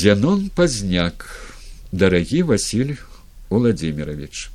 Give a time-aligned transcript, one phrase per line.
[0.00, 1.26] зянон пазняк
[1.92, 2.92] дарагі василь
[3.52, 4.48] владимирович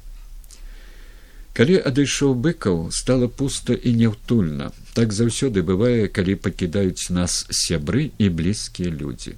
[1.59, 4.71] калі адышоў быкаў стала пуста і няўтульна.
[4.97, 9.35] Так заўсёды бывае калі пакідаюць нас сябры і блізкія людзі.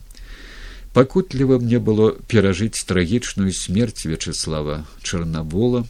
[0.95, 5.83] Пакутліва мне было перажыць трагічную смерць вячеслава чарнавола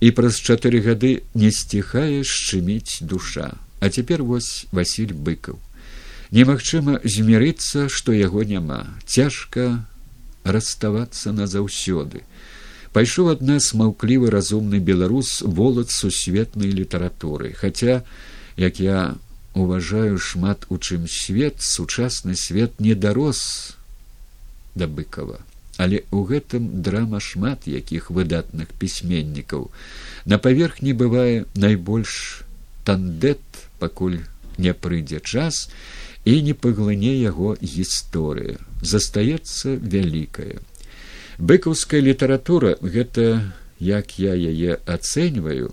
[0.00, 3.54] і праз чатыры гады не сціхае шчыміць душа.
[3.78, 5.62] А цяпер вось василь быкаў
[6.30, 8.86] немагчыма змірыцца што яго няма.
[9.06, 9.86] Цяжка
[10.44, 12.22] расставацца назаўсёды.
[12.92, 17.52] Пайшоў ад нас маўклівы разумны беларус волат сусветнай літаратуры.
[17.52, 18.02] Хаця
[18.56, 19.16] як я
[19.54, 23.76] уважаю шмат у чым свет сучасны свет не дарос
[24.74, 25.40] да быкова
[25.76, 29.68] але ў гэтым драма шмат якіх выдатных пісьменнікаў.
[30.24, 32.42] На паверхні бывае найбольш
[32.84, 33.44] тандет
[33.78, 34.24] пакуль
[34.56, 35.68] не прыйдзе час
[36.26, 38.58] і не паглыне яго гісторыя.
[38.82, 40.58] Застаецца вялікая.
[41.38, 45.72] Быкаўская літаратура гэта як я яе ацэньваю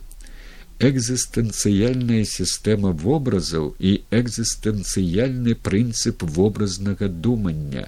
[0.83, 7.87] экзістэнцыяльная сістэма вобразаў і экзістэнцыяльны прынцып вобразнага думання.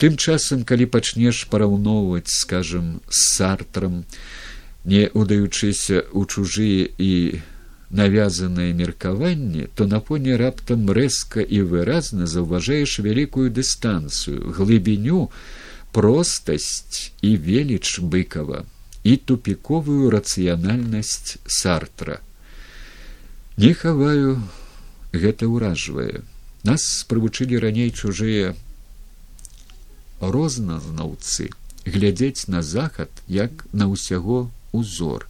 [0.00, 4.04] Тым часам калі пачнеш параўноўваць скажем з сартрам
[4.84, 7.40] не удаючыся ў чужыя і
[7.90, 15.26] навязаныя меркаванні то на фоне раптам рэзка і выразна заўважаеш вялікую дыстанцыю глыбіню
[15.92, 18.64] простасць і веліч быкова
[19.02, 22.20] і тупіковую рацыянальнасць сартра.
[23.56, 24.38] Не хаваю
[25.12, 26.22] гэта ўражвае.
[26.62, 28.54] Нас прывучылі раней чужыя
[30.20, 31.50] розназнаўцы
[31.86, 35.26] глядзець на захад як на ўсяго узор.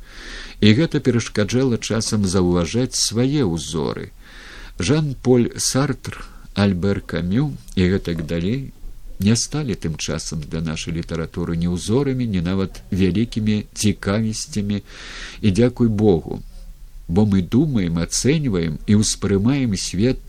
[0.61, 4.11] І гэта перашкаджала часам заўважаць свае ўзоры.
[4.79, 6.25] Жан поль сартр
[6.55, 8.73] альбер камю і гэтак далей
[9.21, 14.81] не сталі тым часам для нашай літаратуры не ўзорамі не нават вялікімі цікавісцямі
[15.41, 16.41] і дзякуй богу
[17.11, 20.23] бо мы думаем ацэньваем і ўспрымаем свет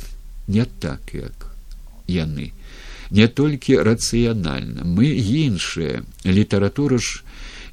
[0.48, 1.54] не так як
[2.10, 2.52] яны.
[3.12, 6.02] Не толькі рацыянальна мы іншыя.
[6.26, 7.22] Літаратура ж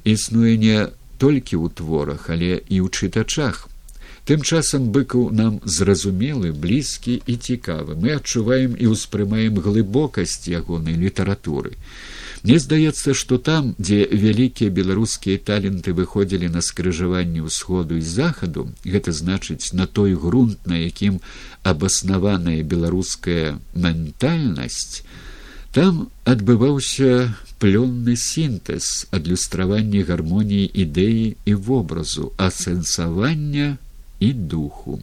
[0.05, 3.67] існуе не толькі ў творах але і ў чытачах.
[4.29, 7.95] Тым часам быкаў нам зразумелы блізкі і цікавы.
[7.97, 11.73] Мы адчуваем і ўспрымаем глыбокасць ягонай літаратуры.
[12.43, 19.11] Мне здаецца што там дзе вялікія беларускія таленты выходзілі на скрыжаванне ўсходу і захаду гэта
[19.11, 21.19] значыць на той грунт на якім
[21.73, 25.03] абаснаваная беларуская ментальнасць
[25.71, 33.77] Там адбываўся плённы сінтэз адлюстравання гармоніі ідэі і вобразу, асэнсавання
[34.19, 34.99] і духу.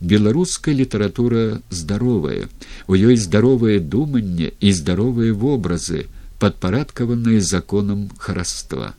[0.00, 2.48] Беларуская літаратура здаровая,
[2.86, 6.04] у ёй здаровае думанне і здаровыя вобразы,
[6.38, 8.92] падпарадкаваныя законам хараства.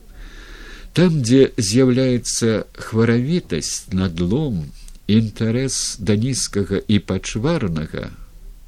[0.93, 4.65] Там, дзе з'яўляецца хваравітасць надлом,
[5.05, 8.09] інтарэс да нізкага і пачварнага,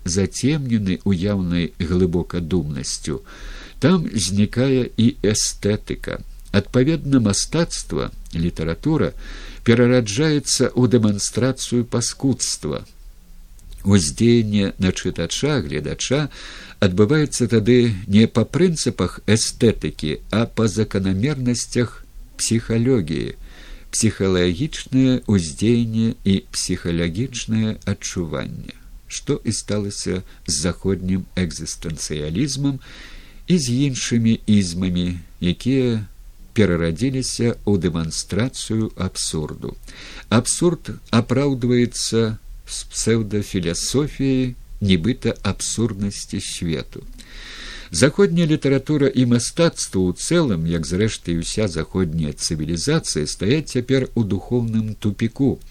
[0.06, 3.22] зацемнены уяўнай глыбокадумнасцю.
[3.80, 6.22] Там знікае і эстэтыка.
[6.56, 9.12] Адпаведна мастацтва літаратура
[9.68, 12.86] перараджаецца ў дэманстрацыю паскудства.
[13.84, 16.30] Уздзеянне на чытача гледача
[16.80, 22.06] адбываецца тады не па прынцыпах эстэтыкі а па заканамернасцях
[22.38, 23.36] псіхалогіі.
[23.92, 32.80] Псіхалагічнае ўздзеянне і псіхалагічнае адчуванне што і сталася з заходнім экзістэнцыялізмам
[33.48, 35.08] і з іншымі ізмамі,
[35.42, 36.06] якія
[36.56, 39.76] перарадзіліся ў дэманстрацыю абсурду.
[40.30, 47.04] Абсурд апраўдваецца з псеўдафіласофіяй нібыта абсурднасці свету
[47.96, 54.28] заходняя літаратура і мастацтва ў цэлым як зрэшты і ўся заходняя цывілізацыя стаяць цяпер у
[54.28, 55.64] духовным тупіку.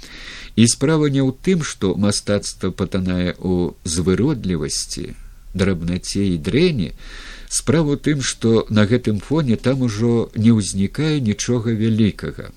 [0.56, 5.12] І справа не ў тым што мастацтва патанае ў звыродлівасці
[5.52, 6.90] драбнаце і дрэні
[7.52, 12.48] справа тым што на гэтым фоне там ужо не ўзнікае нічога вялікага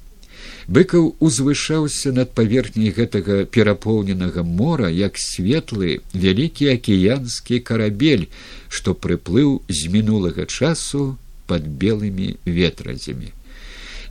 [0.68, 8.28] быкаў узвышаўся над паверхняй гэтага перапоўненага мора як светлы вялікі акіянскі карабель
[8.68, 11.16] што прыплыў з мінулага часу
[11.48, 13.32] под белымі ветразямі.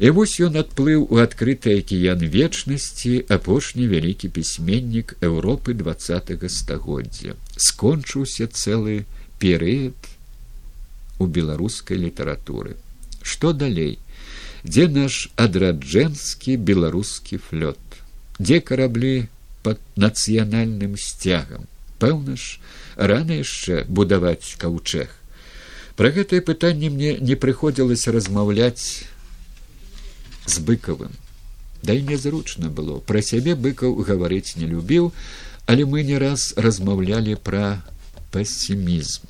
[0.01, 7.37] І вось ён адплыў у адкрыты акіян вечнасці апошні вялікі пісьменнік еўропы двадцатого стагоддзя.
[7.57, 9.05] Скончыўся цэлы
[9.41, 9.97] перыяд
[11.19, 12.77] у беларускай літаратуры.
[13.23, 13.99] Што далей
[14.67, 18.01] дзе наш адраджэнскі беларускі флёт
[18.39, 19.15] дзе караблі
[19.67, 21.71] под нацыянальным сцягам
[22.03, 22.59] пэўна ж
[23.13, 25.15] рана яшчэ будаваць каўчэг
[25.97, 29.09] Пра гэтае пытанне мне не прыходзілася размаўляць
[30.45, 31.13] з быкавым.
[31.83, 33.01] Да і незручна было.
[33.01, 35.13] Пра сябе быкаў гаварыць не любіў,
[35.65, 37.81] але мы не раз размаўлялі пра
[38.31, 39.25] пасімізм.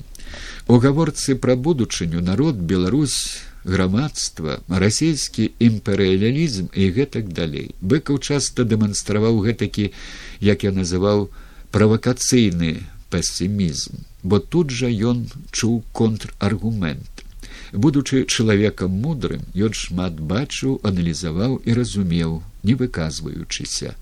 [0.67, 7.75] У гаворцы пра будучыню народ Беларусь грамадства, расійскі імперыялізм і гэтак далей.
[7.81, 9.91] Быкаў часта дэманстраваў гэтакі,
[10.39, 11.27] як я называў
[11.75, 17.11] правакацыйны пасімізм, бо тут жа ён чуў контраргумент.
[17.73, 23.95] Будучы чалавекам мудрым, ён шмат бачыў, аналізаваў і разумеў, не выказваючыся.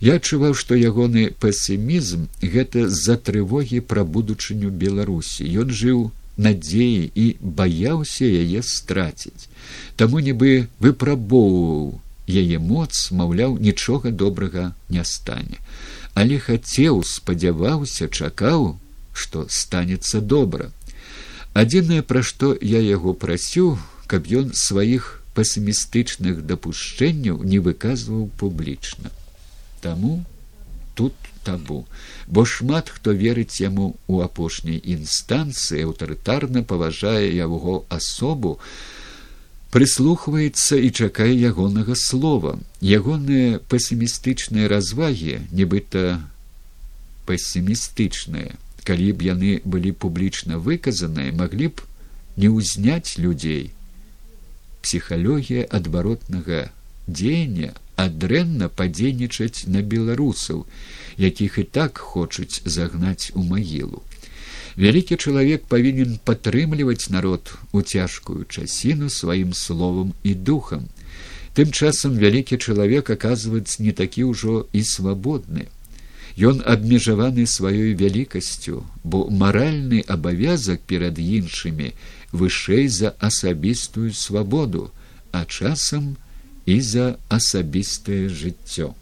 [0.00, 5.46] Я адчуваў, што ягоны пасімізм гэта з-за трывогі пра будучыню Беларусі.
[5.62, 9.48] Ён жыў надзеі і баяўся яе страціць.
[9.96, 15.58] Таму нібы выпрабоўваў яе моц, маўляў, нічога добрага не стане.
[16.14, 18.78] Але хацеў, спадзяваўся, чакаў,
[19.12, 20.70] што станецца добра.
[21.52, 29.12] Адзінае, пра што я яго прасю, каб ён сваіх пасімістычных дапушчэнняў не выказваў публічна.
[29.80, 30.24] Таму
[30.94, 31.86] тут табу,
[32.26, 38.58] бо шмат хто верыць яму ў апошняй інстанцыі аўтарытарна паважае яго асобу,
[39.72, 42.58] прыслухваецца і чакае ягонага слова.
[42.80, 46.20] Ягоныя пасімістычныя развагі, нібыта
[47.26, 51.88] пасімістычныя, калі б яны былі публічна выказаныя, маглі б
[52.36, 53.72] не ўзняць людзей.
[54.82, 56.68] Псіхалогія адваротнага
[57.06, 60.66] дзеяння адрэнна падзейнічаць на беларусаў,
[61.18, 64.02] якіх і так хочуць загнаць у магілу.
[64.76, 70.88] Вялікі чалавек павінен падтрымліваць народ у цяжкую часіну сваім словам і духам.
[71.52, 75.68] Тым часам вялікі чалавек аказваецца не такі ўжо і свабодны.
[76.40, 81.92] Ён абмежаваны сваёй вялікасцю, бо маральны абавязак перад іншымі
[82.32, 84.88] вышэй за асабістую свабоду,
[85.32, 86.16] а часам
[86.66, 88.94] і за асабістае жыццё.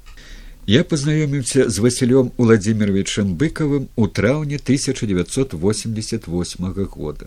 [0.67, 7.27] Я пазнаёміўся з Васілём Уладзімировичам быкавым у траўні 1988 года.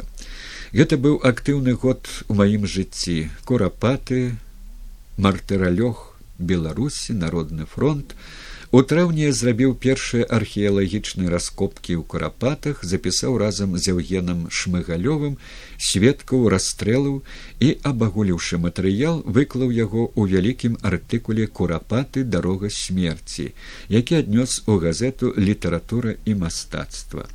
[0.72, 4.36] Гэта быў актыўны год у маім жыцці, курапаты,
[5.18, 8.16] мартыралёг Беларусі, народны фронт,
[8.74, 15.36] У траўні зрабіў першыя археалагічныя раскопкі ў курапатах, запісаў разам з Еўгенам шмыгалёвым
[15.90, 17.20] сведкаў расстрэлаў
[17.68, 23.54] і абагуліўшы матэрыял, выклаў яго ў вялікім артыкуле курапаты дарога смерці,
[23.94, 27.30] які аднёс у газету літаратура і мастацтва.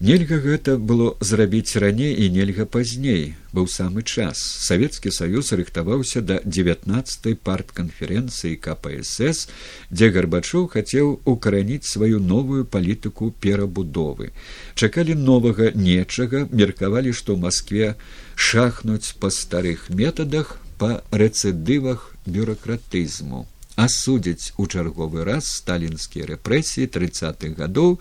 [0.00, 3.34] Нельга гэта было зрабіць раней і нельга пазней.
[3.52, 4.40] Быў самы час.
[4.40, 9.44] Савецкі саюз рыхтаваўся да девятнадцатай партканферэнцыі кпсс
[9.92, 14.32] дзе гарбачоў хацеў укараніць сваю новую палітыку перабудовы.
[14.72, 17.92] Чакалі новага нечага меркавалі што ў москве
[18.40, 23.44] шахнуць па старых метадах па рэцыдывах бюракратызму.
[23.76, 28.00] Асудзяць у чарговы раз сталінскія рэпрэсіі тридцатых гадоў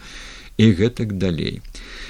[0.60, 1.62] і гэтак далей.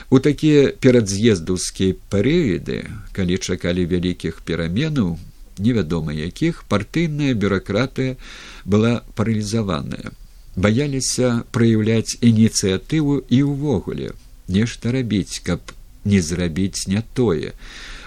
[0.09, 5.19] У такія перадз'ездаўскія перыяды, калі чакалі вялікіх пераменаў,
[5.61, 8.17] невядома якіх партыйная бюракратыя
[8.65, 10.09] была паралізаваная.
[10.57, 14.17] Баяліся праяўляць ініцыятыву і ўвогуле
[14.49, 15.61] нешта рабіць, каб
[16.03, 17.53] не зрабіць не тое.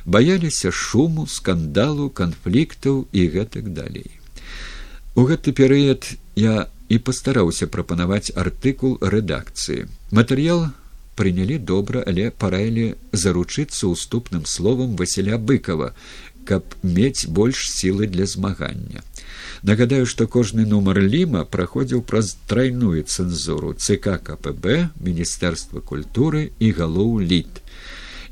[0.05, 4.11] Баяліся шуму, скандалу, канфліктаў і гэтак далей.
[5.14, 9.87] У гэты перыяд я і пастараўся прапанаваць артыкул рэдакцыі.
[10.12, 10.66] Матэрыял
[11.16, 15.95] прынялі добра, але параілі заручыцца уступным словам Васіля быкова,
[16.45, 19.00] каб мець больш сілы для змагання.
[19.62, 27.21] Нагадаю, што кожны нумар ліма праходзіў праз трайную цэнзуру ЦК КПБ, міністэрства культуры і галоў
[27.21, 27.64] літ.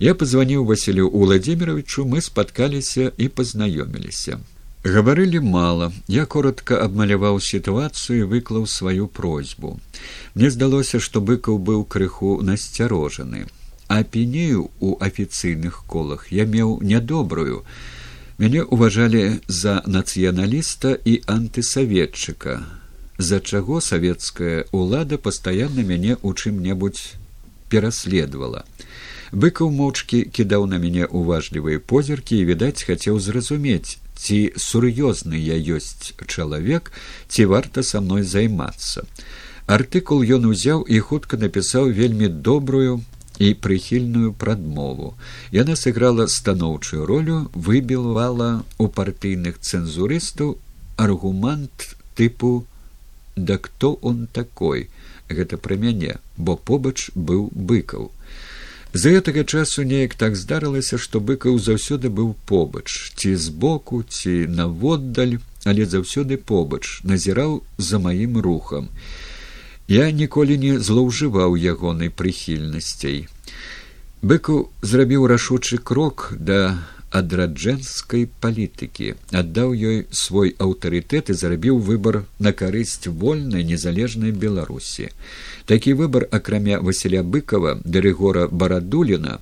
[0.00, 4.40] Я пазваніў Васілю Уладзіміровичу, мы спаткаліся і пазнаёміліся.
[4.84, 9.78] Гаварылі мала, я коротко абмаляваў сітуацыю, выклаў сваю просьбу.
[10.34, 13.44] Мне здалося, што быкаў быў крыху насцярожаны.
[13.88, 17.60] Апінею у афіцыйных колах я меў нядобрую.
[18.40, 22.64] Мяне ўважалі за нацыяналіста і антысаветчыка,
[23.20, 27.20] з-за чаго савецкая ўлада пастаянна мяне ў чым-небудзь
[27.68, 28.64] пераследавала.
[29.30, 36.12] Быкаў моўчкі кідаў на мяне уважлівыя позіркі і, відаць, хацеў зразумець, ці сур'ёзны я ёсць
[36.26, 36.92] чалавек
[37.28, 39.08] ці варта са мной займацца?
[39.66, 43.00] Артыкул ён узяў і хутка напісаў вельмі добрую
[43.40, 45.14] і прыхільную прадмову.
[45.56, 50.58] Яна сыграла станоўчую ролю выбілвала у партыйных цэнзурыстаў
[50.96, 52.66] аргумант тыпу
[53.36, 54.90] да хто он такой?
[55.30, 58.10] Гэта пра мяне бо побач быў быкаў
[58.92, 65.38] З гэтага часу неяк так здарылася, што быкаў заўсёды быў побач, ці збоку, ці наводдаль,
[65.64, 68.88] але заўсёды побач назіраў за маім рухам.
[69.86, 73.30] Я ніколі не злоўжываў ягонай прыхільнасцей.
[74.22, 82.52] Быкаў зрабіў рашучы крок да адраджэнскай палітыкі, аддаў ёй свой аўтарытэт і зарабіў выбар на
[82.54, 85.10] карысць вольнай незалежнай беларусі.
[85.66, 89.38] Такі выбар акрамя Васіля быкова дырыгора барадуліна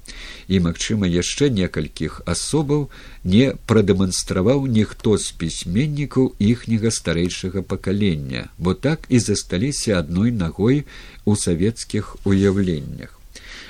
[0.49, 2.89] і магчыма яшчэ некалькіх асобаў
[3.25, 10.85] не прадэманстраваў ніхто з пісьменнікаў іхняга старэйшага пакалення, бо так і засталіся адной нагой
[11.25, 13.18] у савецкіх уяўленнях.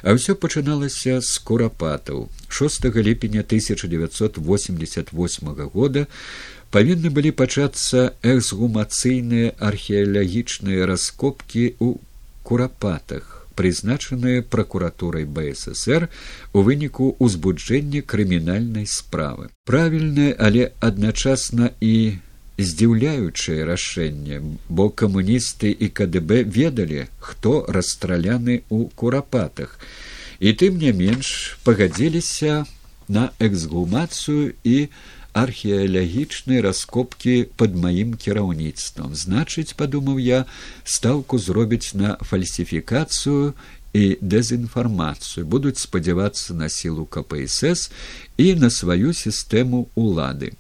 [0.03, 2.29] А ўсё пачыналася з курапатаў.
[2.49, 6.07] 6 ліпеня 1988 года
[6.71, 11.99] павінны былі пачацца эксгумацыйныя археалагічныя раскопкі ў
[12.45, 16.09] курапатах, прызначаныя пракуратурай бСр
[16.53, 19.51] у выніку ўзбуджэння крымінальнай справы.
[19.65, 22.19] Правільнае, але адначасна і
[22.59, 29.79] здзіўляючае рашэнне, бо камуністы і КДБ ведалі, хто расстраляны ў курапатах,
[30.43, 32.67] і тым не менш пагадзіліся
[33.09, 34.91] на эксгумацыю і
[35.39, 39.15] археалагічныя раскопкі под маім кіраўніцтвам.
[39.15, 40.45] Значыць, падумаў я,
[40.83, 43.55] стаўку зробіць на фальсіфікацыю
[43.95, 47.91] і дэзінфармацыю, будуць спадзявацца на сілу КПСС
[48.37, 50.53] і на сваю сістэму улады.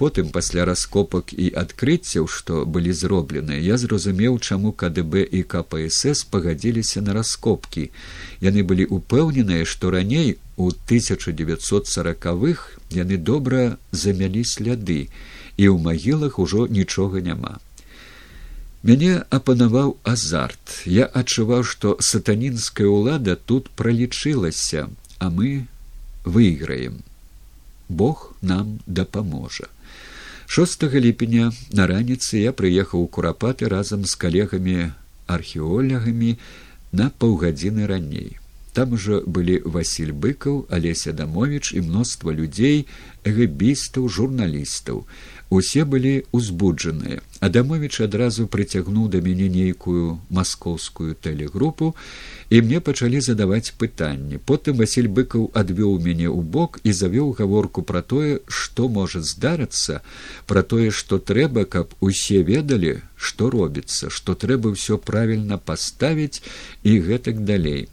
[0.00, 7.04] Потым пасля раскопак і адкрыццяў, што былі зробленыя, я зразумеў, чаму КДБ і КПСС пагадзіліся
[7.04, 7.92] на раскопкі.
[8.40, 15.12] Яны былі упэўненыя, што раней у 1940х яны добра замялі сляды,
[15.60, 17.60] і ў магілах ужо нічога няма.
[18.80, 20.80] Мяне апанаваў азарт.
[20.88, 24.88] Я адчуваў, што сатанінская ўлада тут пралічылася,
[25.20, 25.68] а мы
[26.24, 27.04] выйграем.
[27.90, 29.68] Бог нам дапаможа.
[30.50, 34.90] 6 ліпеня на раніцы я прыехаў у курапаты разам з калегамі
[35.30, 36.32] археолягамі
[36.90, 38.39] на паўгадзіны раней.
[38.72, 42.86] Там ужо былі Васіль быкаў, Алеся дамовіч і мноства людзей,
[43.26, 45.02] гэбістаў, журналістаў.
[45.50, 47.18] Усе былі узбуджаныя.
[47.42, 51.98] Адамович адразу прыцягнуў да мяне нейкую маскоўскую тэлегрупу,
[52.50, 54.38] і мне пачалі задаваць пытанні.
[54.38, 60.06] Потым Васіль быкаў адвёў мяне ў бок і завёў гаворку пра тое, што можа здарыцца,
[60.46, 66.38] пра тое, што трэба, каб усе ведалі, што робіцца, што трэба ўсё правільна паставіць
[66.86, 67.90] і гэтак далей.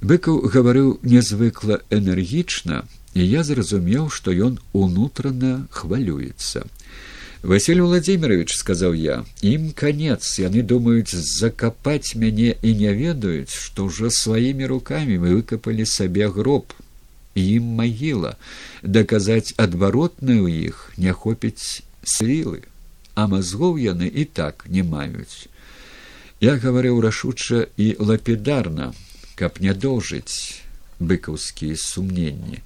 [0.00, 6.64] Быкаў гаварыў нязвыкла энергічна, і я зразумеў, што ён унутрана хвалюецца.
[7.42, 14.10] Василь владимирович сказаў я ім конец яны думаюць закапаць мяне і не ведаюць што ўжо
[14.10, 16.74] сваімі руками мы выкапалі сабе гроб.
[17.38, 18.34] Ім магіла.
[18.82, 22.66] Даказаць адваротную ў іх не хопіць сілы
[23.18, 25.50] а мазгоў яны і так не маюць
[26.40, 28.92] я гаварыў рашуча і лапідарна
[29.38, 30.62] каб не доўжыць
[30.98, 32.64] быкаўскія сумненні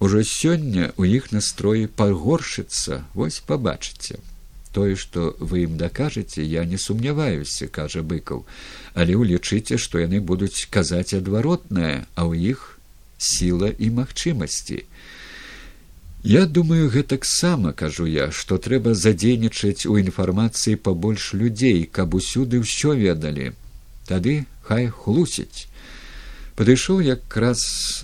[0.00, 4.16] Ужо сёння ў іх настроі пагоршыцца, вось пабачыце.
[4.72, 8.46] Тое, што вы ім дакажаце, я не сумняваюся, кажа быкаў,
[8.96, 12.80] але ўлічыце, што яны будуць казаць адваротнае, а ў іх
[13.20, 14.80] сіла і магчымасці.
[16.24, 22.96] Я думаю гэтаксама кажу я, што трэба задзейнічаць у інфармацыі пабольш людзей, каб усюды ўсё
[22.96, 23.52] ведалі.
[24.08, 25.68] Тады хай хлусіць
[26.60, 27.60] падышоў якраз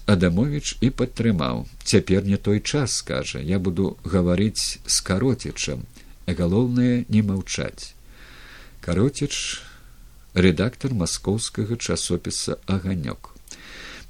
[0.09, 1.67] адамович і падтрымаў.
[1.85, 5.85] Цяпер не той час скажа я буду гаварыць з кароцічам.
[6.25, 7.93] Галоўнае не маўчаць.
[8.81, 9.61] Кароціч
[10.33, 13.37] рэдактор маскоўскага часопіса аганёк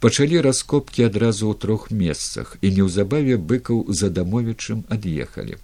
[0.01, 5.59] пачалі раскопкі адразу ў трох месцах і неўзабаве быкаў за дамовічым ад'ехалі.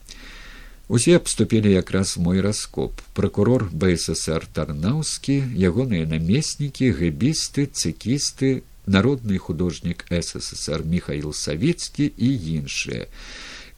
[0.88, 2.98] Усе абступілі якраз мой раскоп.
[3.14, 13.06] Пракурор БССР Тарнаўскі, ягоныя намеснікі, гэбісты, цыкісты, народны художнік ссср михаил савецкі і іншыя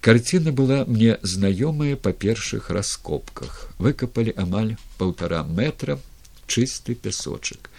[0.01, 3.73] карціна была мне знаёмая па першых раскопках.
[3.79, 5.99] Выкапалі амаль полтора метра
[6.47, 7.71] чысты пясочак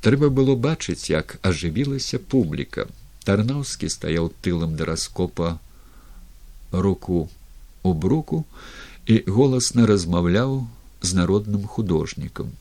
[0.00, 2.88] трэба было бачыць як ажывілася публіка.
[3.24, 5.58] Тарнаўскі стаяў тылам да раскопа
[6.72, 7.28] руку
[7.82, 8.44] у бруку
[9.06, 10.66] і голасна размаўляў
[11.00, 12.52] з народным художнікам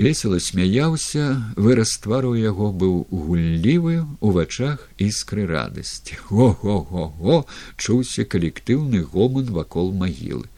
[0.00, 1.24] весело смяяўся
[1.56, 6.16] выраз твару яго быў гуллівы у вачах іскры радасці.
[6.28, 7.36] Го го го го
[7.76, 10.48] чуўся калектыўны гоман вакол магілы.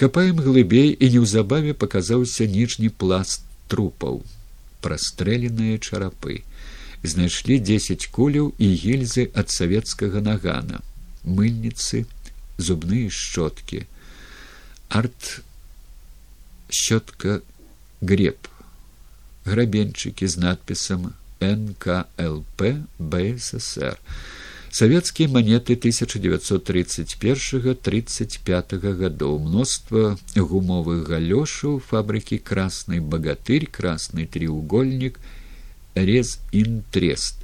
[0.00, 4.22] Капаем глыбей і неўзабаве паказаўся ніжні пласт трупаў
[4.80, 6.40] прастрэленыя чарапы.
[7.02, 10.80] Знайшлі дзесяць куляў і гільзы ад савецкага нагана
[11.24, 12.06] мыльніцы
[12.56, 13.84] зубныя шчоткі.
[14.88, 15.40] Арт
[16.70, 17.40] щётка
[18.00, 18.50] греб
[19.50, 22.60] грабенчыкі з надпісам нклп
[22.98, 23.96] бсср
[24.70, 30.04] савецкія манеты 1931 35 гадоў мноства
[30.36, 35.18] гумовых галёшаў фабрыкі красный багатырь красный треугольнік
[35.94, 37.40] рез інтрест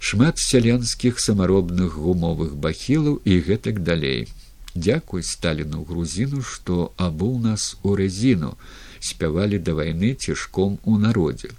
[0.00, 4.28] шмат сялянскіх самаробных гумовых бахілаў і гэтак далей.
[4.74, 8.54] Дзякуй сталіну грузіну што абуў нас у рэзіну
[9.00, 11.50] спявалі да вайны цішком у народзе.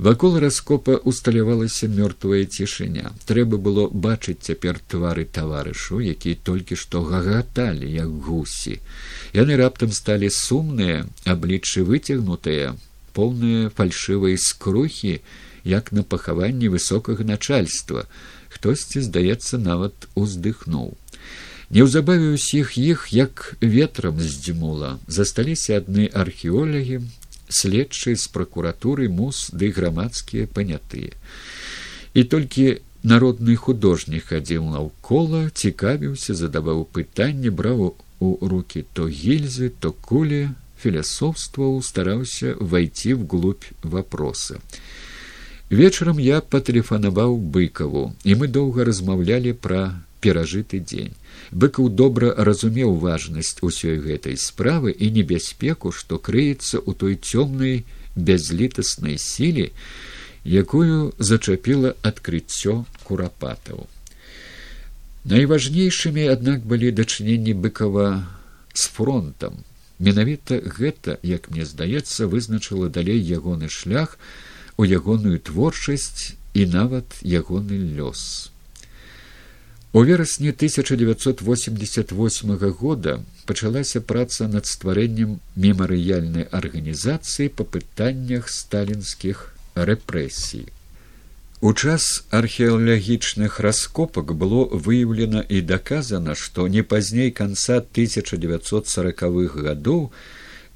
[0.00, 3.12] Вакол раскопа усталявалася мёртвая цішыня.
[3.28, 8.80] Трэба было бачыць цяпер твары таварышу які толькі што гагаталі як гусі.
[9.36, 12.72] Яны раптам сталі сумныя абліччы выцягнутыя
[13.12, 15.20] поўныя фальшывай скрухі
[15.64, 18.08] як на пахаванні высокага начальства.
[18.48, 20.96] Хтосьці здаецца нават уздыхнуў
[21.70, 27.00] неўзабаве ўсіх іх як ветрам здзімула засталіся адны археолагі
[27.48, 31.14] следчыя з пракуратуры мус ды грамадскія панятыя.
[32.14, 39.92] І толькі народны художнік хадзіў наўкола цікавіўся задаваў пытанне браў у руки то гільзы то
[39.92, 40.50] кулі.
[40.80, 44.56] Філасофстваў стараўся вайти вглубь вопроса
[45.70, 49.82] вечарам я патэлефанаваў быкаву і мы доўга размаўлялі пра
[50.24, 51.12] перажыты дзень
[51.52, 57.82] быкаў добра разумеў важнасць усёй гэтай справы і небяспеку што крыецца ў той цёмнай
[58.14, 59.70] бязлітаснай сіле
[60.44, 63.86] якую зачапіла адкрыццё курапатаў.
[65.24, 68.24] Найважнейшымі аднак былі дачыненні быкава
[68.72, 69.60] з фронтам.
[69.98, 74.16] Менавіта гэта як мне здаецца вызначыла далей ягоны шлях
[74.78, 78.48] у ягоную творчасць і нават ягоны лёс
[79.92, 90.70] У верасні 1988 года пачалася праца над стварэннем мемарыяльнай арганізацыі па пытаннях сталінскіх рэпрэсій.
[91.60, 100.14] У час археалагічных раскопак было выяўлена і даказана, што не пазней канца 1940х гадоў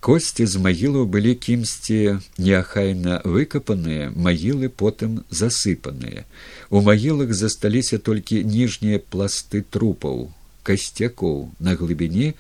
[0.04, 6.24] косці з магілаў былі кімсьці неахайна выкапаныя магілы потым засыпаныя.
[6.68, 10.28] У магілах засталіся толькі ніжнія пласты трупаў
[10.68, 11.38] касцякоў.
[11.58, 12.34] На глыбіні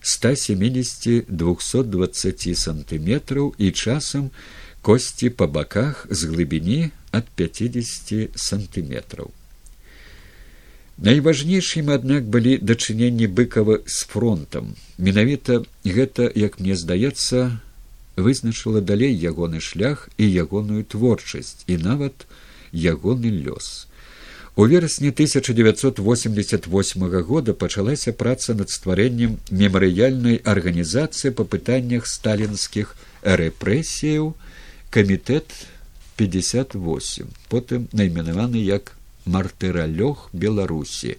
[0.00, 4.30] ста семидесяти двухсот двадцати сантыметраў і часам
[4.80, 6.80] косці па баках з глыбіні
[7.12, 9.28] ад пятидесяти сантыметраў
[11.00, 17.60] найважнейшым аднак былі дачыненні быкава з фронтам менавіта гэта як мне здаецца
[18.20, 22.26] вызначыла далей ягоны шлях і ягоную творчасць і нават
[22.72, 23.86] ягоны лёс.
[24.56, 34.34] У верасні 1988 года пачалася праца над стварэннем мемарыяльнай арганізацыі па пытаннях сталінскіх рэпрэсіяў
[34.90, 35.46] камітэт
[36.20, 41.16] 58 потым найменаваны як мартыралёг беларусі.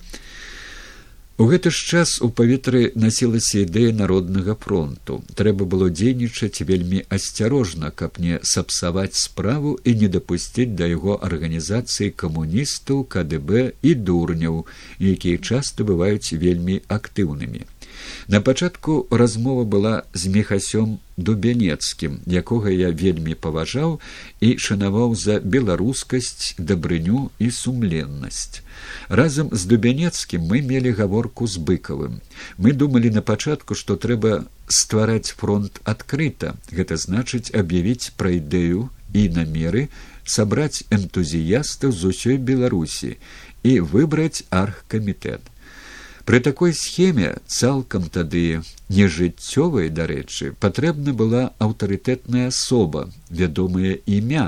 [1.41, 5.23] У гэты ж час у паветры насілася ідэя народнага фронту.
[5.33, 12.13] Трэба было дзейнічаць вельмі асцярожна каб не сапсаваць справу і не дапусціць да яго арганізацыі
[12.13, 14.65] камуністаў кДб і дурняў
[14.99, 17.65] якія часта бываюць вельмі актыўнымі
[18.27, 23.99] На пачатку размова была з мехасём дубянецкім, якога я вельмі паважаў
[24.39, 28.61] і шанаваў за беларускасць, дабрыню і сумленнасць.
[29.09, 32.21] Разам з дубянецкім мы мелі гаворку з быкавым.
[32.57, 39.29] Мы думалі на пачатку, што трэба ствараць фронт адкрыта, гэта значыць аб'явіць пра ідэю і
[39.29, 39.87] намеры
[40.23, 43.17] сабраць энтузіястаў з усёй беларусі
[43.63, 45.50] і выбраць аргкамітэт.
[46.31, 53.01] Пры такой схеме цалкам тады нежыццёвай дарэчы патрэбна была аўтарытэтная асоба
[53.39, 54.43] вядомае імя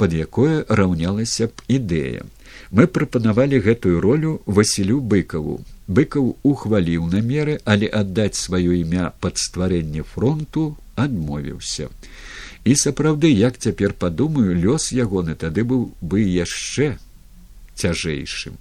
[0.00, 2.24] под якое раўнялася б ідэя.
[2.72, 5.58] Мы прапанавалі гэтую ролю васілю быкаву.
[5.84, 11.92] Быкаў ухваліў намеры але аддаць сваё імя пад стварэнне фронту адмовіўся.
[12.64, 16.96] І сапраўды як цяпер падумаю лёс ягоны тады быў бы яшчэ
[17.76, 18.56] цяжэйшым.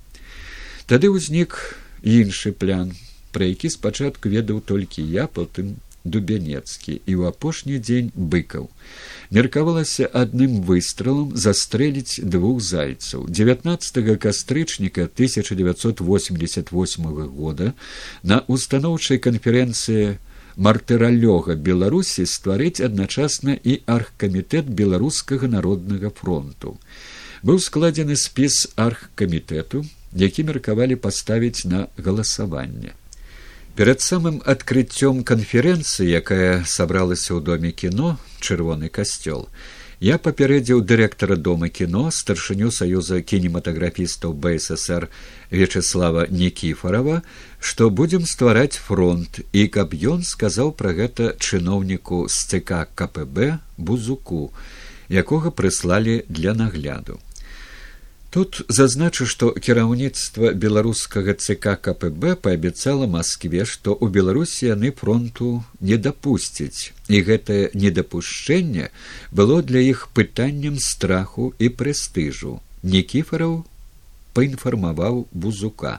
[0.84, 2.94] Тады ўзнік іншы плян
[3.32, 5.76] пра які спачатку ведаў толькі я потым
[6.08, 7.02] дубянецкі.
[7.06, 8.70] І ў апошні дзень быкаў.
[9.30, 13.28] Меркавалася адным выстралам застрэліць двух зайцаў.
[13.28, 17.74] 19 кастрычніка 1988 года
[18.24, 20.18] на устаноўчай канферэнцыі
[20.58, 26.80] мартыралёга беларусі стварыць адначасна і аргкамітэт беларускага народнага фронту.
[27.46, 32.93] Быў складзены спіс архкамітэту які меркавалі паставіць на галасаванне.
[33.78, 39.50] Перад самым адкрыццём канферэнцыі якая сабралася ў доме кіно чырвоны касцёл
[40.00, 45.08] я папярэдзіў дырэктара дома кіно старшыню саюза кінематаграфістаў бсср
[45.50, 47.22] вячеслава никіфарова
[47.60, 54.54] што будзем ствараць фронт і каб ён сказаў пра гэта чыноўніку з цк кпб бузуку
[55.10, 57.17] якога прыслалі для нагляду
[58.38, 65.47] Тут зазначу, што кіраўніцтва беларускага ЦК КПБ паабяцала Маскве, што ў Беларусі яны фронту
[65.82, 68.91] не дапусцяць, і гэтае недапушчэнне
[69.32, 72.54] было для іх пытаннем страху і прэстыжу.
[72.86, 73.58] Нікіфараў
[74.38, 75.97] паінфармаваў бузука.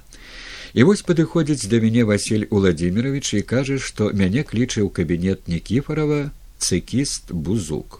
[0.78, 6.30] І вось падыходзіць да мяне Васіль Уладзімірович і кажа, што мяне кліча ў кабінет Нікіфарова
[6.62, 7.98] цыкіст бузук.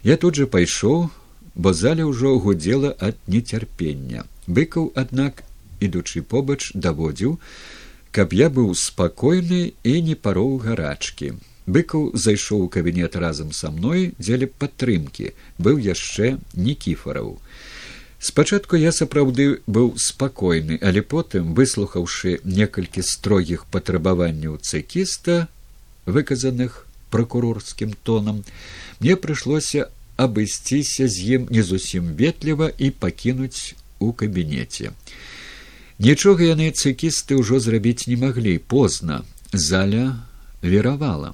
[0.00, 1.10] Я тут жа пайшоў,
[1.56, 4.24] бо зале ўжо гудзела ад нецярпення.
[4.46, 5.42] Быкаў аднак
[5.80, 7.40] ідучы побач даводзіў
[8.16, 11.34] каб я быў спакойны і не пароў гарачкі.
[11.66, 15.32] Быкаў зайшоў у кабінет разам са мной дзеля падтрымкі.
[15.58, 17.34] Быў яшчэ нікіфараў
[18.18, 25.46] спачатку я сапраўды быў спакойны але потым выслухаўшы некалькі строгіх патрабаванняў цэкіста
[26.06, 28.42] выказаных прокурорскім тонам
[29.00, 34.92] мне прыйшлося абысціся з ім не зусім ветліва і пакінуць у кабінеце.
[35.98, 40.20] Нічога яны цыкісты ўжо зрабіць не маглі позна заля
[40.62, 41.32] веравала.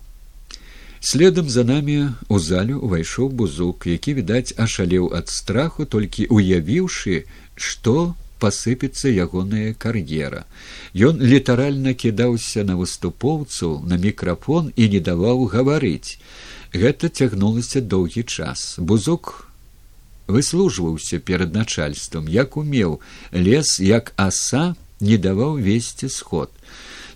[1.00, 7.26] Следам за намі у залю увайшоў бузук, які відаць ашалеў ад страху, толькі уявіўшы,
[7.58, 10.46] што пасыпецца ягоная кар'ера.
[10.94, 16.22] Ён літаральна кідаўся на выступоўцаў на мікрафон і не даваў гаварыць.
[16.72, 18.76] Гэта цягнулася доўгі час.
[18.78, 19.52] Бузок
[20.26, 23.00] выслужваўся перад начальствам, як умеў,
[23.32, 26.50] лес як аса не даваў весці сход.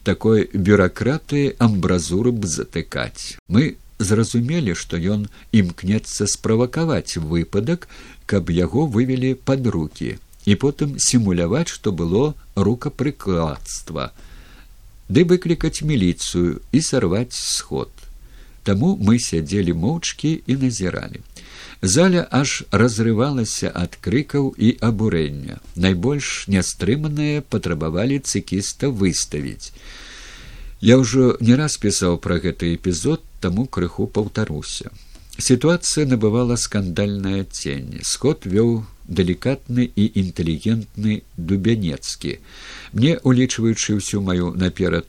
[0.04, 3.40] Такой бюракраты амбразуры б затыкаць.
[3.48, 7.88] Мы зразумелі, што ён імкнецца справакаваць выпадак,
[8.26, 14.12] каб яго вывелі пад руки і потым сімуляваць, што было рукапрыкладства,
[15.08, 17.90] ды выклікаць міліцыю і сарваць сход.
[18.66, 21.22] Таму мы сядзелі моўчкі і назіралі.
[21.83, 25.61] Заля аж разрывалася ад крыкаў і абурэння.
[25.76, 29.70] Найбольш нястрыманыя патрабавалі цыкіста выставіць.
[30.81, 34.90] Я ўжо не раз пісаў пра гэты эпізод, таму крыху паўтаруся.
[35.38, 38.00] Сітуацыя набывала скандальная цень.
[38.02, 42.40] Сход вёў далікатны і інтэлігентны дубянецкі.
[42.92, 45.07] Мне улічваючы ўсю маю наперад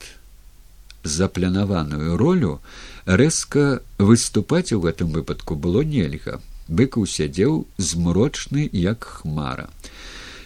[1.08, 2.60] запланаваную ролю
[3.08, 6.42] рэзка выступаць у гэтым выпадку было нельга.
[6.68, 9.70] Быкаў сядзеў змрочны як хмара.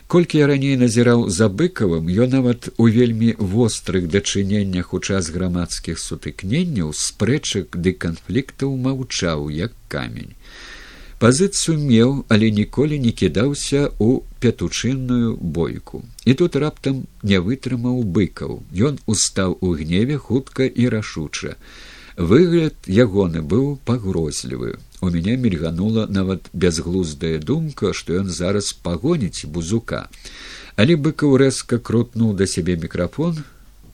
[0.06, 5.98] Колькі я раней назіраў за быкавым ён нават у вельмі вострых дачыненнях у час грамадскіх
[5.98, 10.36] сутыкненняў спрэчак ды канфліктаў маўчаў як камень.
[11.18, 16.04] Пазыцыю меў але ніколі не кідаўся ў пятучынную бойку.
[16.26, 18.62] І тут раптам не вытрымаў быкаў.
[18.74, 21.56] Ён устаў у гневе хутка і рашуча
[22.18, 30.08] выгляд ягоны быў пагрозлівы у мяне мільганула нават бязглуздая думка што ён зараз пагоніць бузука
[30.76, 33.44] але быкаў рэзка крутнуў да сябе мікрафон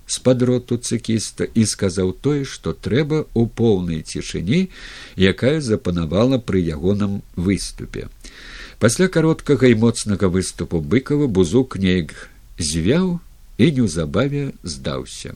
[0.08, 4.72] з-пад роту цыкіста і сказаў тое, што трэба ў поўнай цішыні,
[5.20, 8.08] якая запанавала пры ягоным выступе.
[8.80, 13.20] Пасля кароткага і моцнага выступу быкава бузук неяк звяў
[13.58, 15.36] і неўзабаве здаўся.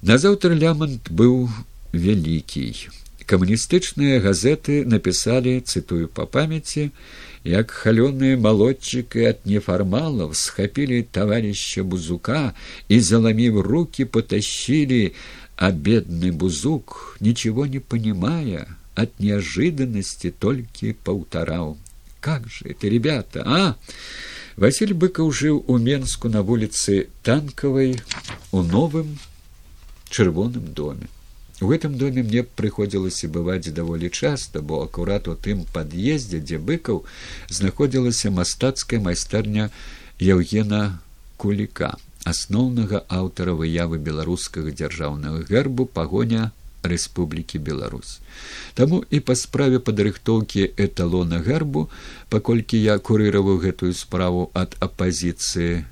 [0.00, 1.50] Назаўтра лямант быў
[1.93, 2.89] вялікі.
[3.25, 6.91] Камуністычныя газеты напісалі цытую па памяці,
[7.43, 12.53] як халёныя малодчыкі ад нефармалаў схапілі таварища бузука
[12.87, 15.13] і заламіў руки потащили
[15.57, 21.77] а бедный бузук ничего не понимая от неожиданности только паўтараў
[22.19, 23.75] как же это ребята а
[24.55, 27.97] василь быкаў жыў у менску на вуліцы танкавай
[28.51, 29.17] у новым
[30.09, 31.09] чырвоным доме
[31.60, 37.06] У гэтым доме мне прыходзілася бываць даволі часта, бо акурат у тым пад'ездзе, дзе быкаў
[37.48, 39.70] знаходзілася мастацкая майстарня
[40.20, 41.00] Яўгена
[41.40, 41.96] куліка,
[42.28, 46.52] асноўнага аўтара выявы беларускага дзяржаўнага гербу пагоня
[46.84, 48.20] Рэспублікі Беларусь.
[48.76, 51.88] Таму і па справе падрыхтоўкі эталона гербу,
[52.28, 55.84] паколькі я курыраваў гэтую справу ад апазіцыі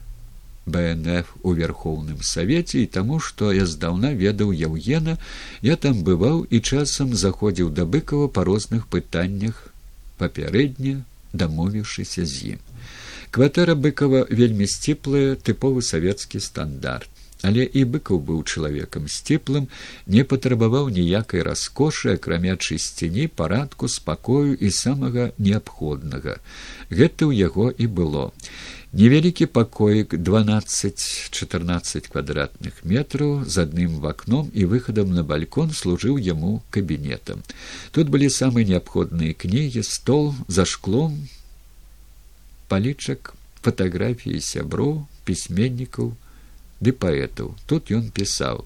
[0.66, 5.18] бнф у верхоўным савеце і таму што я здаўна ведаў яўгена
[5.62, 9.66] я там бываў і часам заходзіў да быкова па розных пытаннях
[10.18, 12.62] папярэдне дамовіўшыся з ім
[13.34, 17.10] кватэра быкова вельмі сціплая тыповы савецкі стандарт.
[17.44, 19.66] Але і быкаў быў чалавекам сціплым
[20.06, 26.38] не патрабаваў ніякай раскошы акрамя чысціні парадку спакою і самага неабходнага.
[26.94, 28.24] Гэта ў яго і было
[28.94, 29.48] невялікі
[30.12, 37.42] двадцать четырнадцать квадратных метраў з адным вакном і выхадам на балькон служыў яму кабінетам
[37.90, 41.26] тут былі самыя неабходныя кнігі стол за шклом
[42.70, 43.34] палічак
[43.66, 46.14] фатаграфіі сяброў пісьменнікаў
[46.78, 48.62] ды паэтаў тут ён пісаў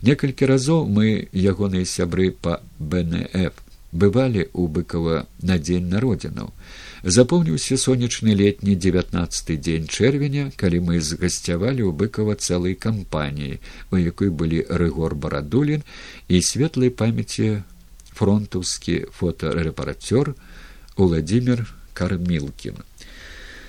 [0.00, 3.60] некалькі разоў мы ягоныя сябры па бнф
[3.92, 6.56] бывалі у быкова на дзень народзінаў
[7.08, 14.28] запомніўся сонечны летні девятнадцаты дзень чэрвеня калі мы згасцявалі ў быкова цэлай кампаніі у якой
[14.28, 15.86] былі рыгор барадулін
[16.28, 17.64] і светлай памяці
[18.12, 20.34] фронтаўскі фотарэпарацёр
[21.00, 22.84] владимир кармілкін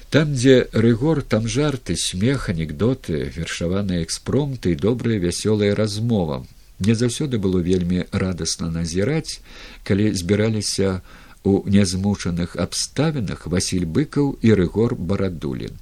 [0.10, 6.48] Там, дзе рыгор там жарты, смех, анекдоты, вершаваныя экспромты і добрая вясёлая размова.
[6.80, 9.38] Мне заўсёды было вельмі радасна назіраць,
[9.86, 11.02] калі збіраліся
[11.50, 15.74] у нязмучаных абставінах Васіль быкаў і рыгор барадулін.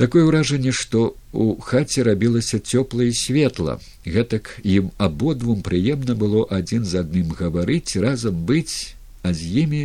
[0.00, 3.76] Такое ўражанне, што у хаце рабілася цёпла і светла.
[4.08, 9.82] Гэтак ім абодвум прыемна было адзін з адным гаварыць, разам быць, а з імі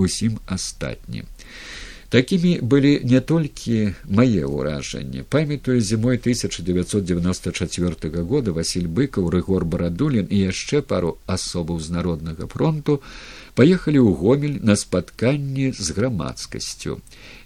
[0.00, 1.28] усім астатнім.
[2.10, 5.22] Такімі былі не толькі мае ўражанні.
[5.30, 12.98] Памятаю зімой 1994 года Васіль быкаў, рыгор барадулін і яшчэ пару асобаў з народнага фронту
[13.54, 16.98] паехалі ў гомель на спатканні з грамадскасцю.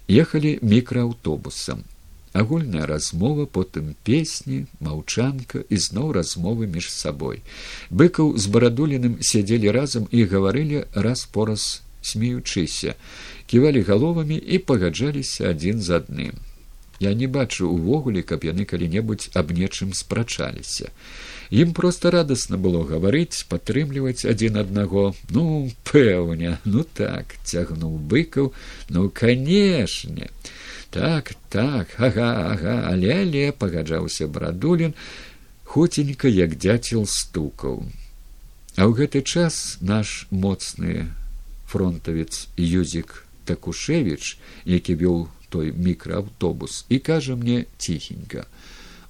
[0.09, 1.85] ехалі мікрааўтобусам.
[2.33, 7.45] Агульная размова, потым песні, маўчанка і зноў размовы між сабой.
[7.93, 12.95] Быкаў з барадуліным сядзелі разам і гаварылі раз пораз смеючыся
[13.47, 16.35] ківалі галовамі і пагаджаліся адзін з адным.
[16.99, 20.91] Я не бачу увогуле, каб яны калі-небудзь аб нечым спрачаліся.
[21.51, 28.53] Ім проста радасна было гаварыць, падтрымліваць адзін аднаго, ну пэўня, ну так цягнуў быкаў,
[28.89, 30.31] ну канешне.
[30.89, 34.95] Так, так, ага, ага, але але пагаджаўся брадулін,
[35.63, 37.83] хуценька як дзяцел стукаў.
[38.79, 41.11] А ў гэты час наш моцны
[41.67, 48.45] фронтавец юзік такушевич які вёл той мікрааўтобус і кажа мне ціхенька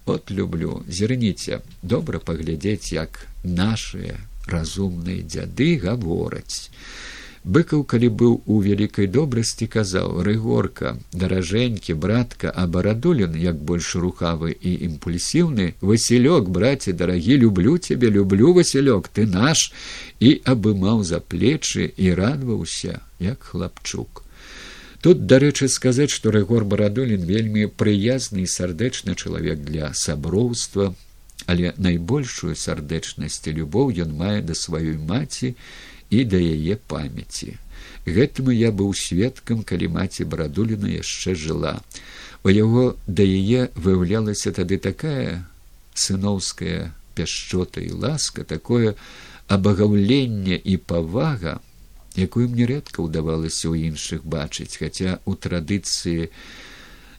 [0.05, 4.17] от люблю зірніце добра паглядзець як нашыя
[4.47, 6.69] разумныя дзяды гавораць
[7.45, 14.49] быкаў калі быў у вялікай добрасці казаў рыгорка даражэнькі братка а барадулін як больш рухавы
[14.53, 15.67] і імпульсіўны.
[15.81, 19.69] Васілёк браце дарагі люблю цябе люблю васілёк ты наш
[20.19, 24.24] і абымаў за плечы і радваўся як хлапчук
[25.01, 30.93] Тут дарэчы сказаць, што рэгор барадолін вельмі прыязны і сардэчны чалавек для саброўства,
[31.45, 35.55] але найбольшую сардэчнасць і любоў ён мае да сваёй маці
[36.09, 37.57] і да яе памяці.
[38.05, 41.81] Гэтаму я быў сведкам, калі маці барадуліна яшчэ жыла.
[42.45, 45.45] У яго да яе выяўлялася тады такая
[45.93, 48.93] сыноўская пяшчота і ласка, такое
[49.47, 51.59] абагаўленне і павага,
[52.15, 56.31] якую мне рэдка ўдавалася ў іншых бачыць, хаця ў традыцыі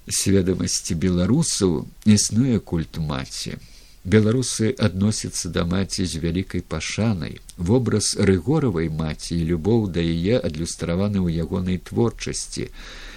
[0.08, 3.58] сведамасці беларусаў існуе культ маці.
[4.06, 7.40] Беларусы адносяцца да маці з вялікай пашанай.
[7.58, 12.70] Вобраз рыгоравай маці і любоў да яе адлюстраваны ў ягонай творчасці.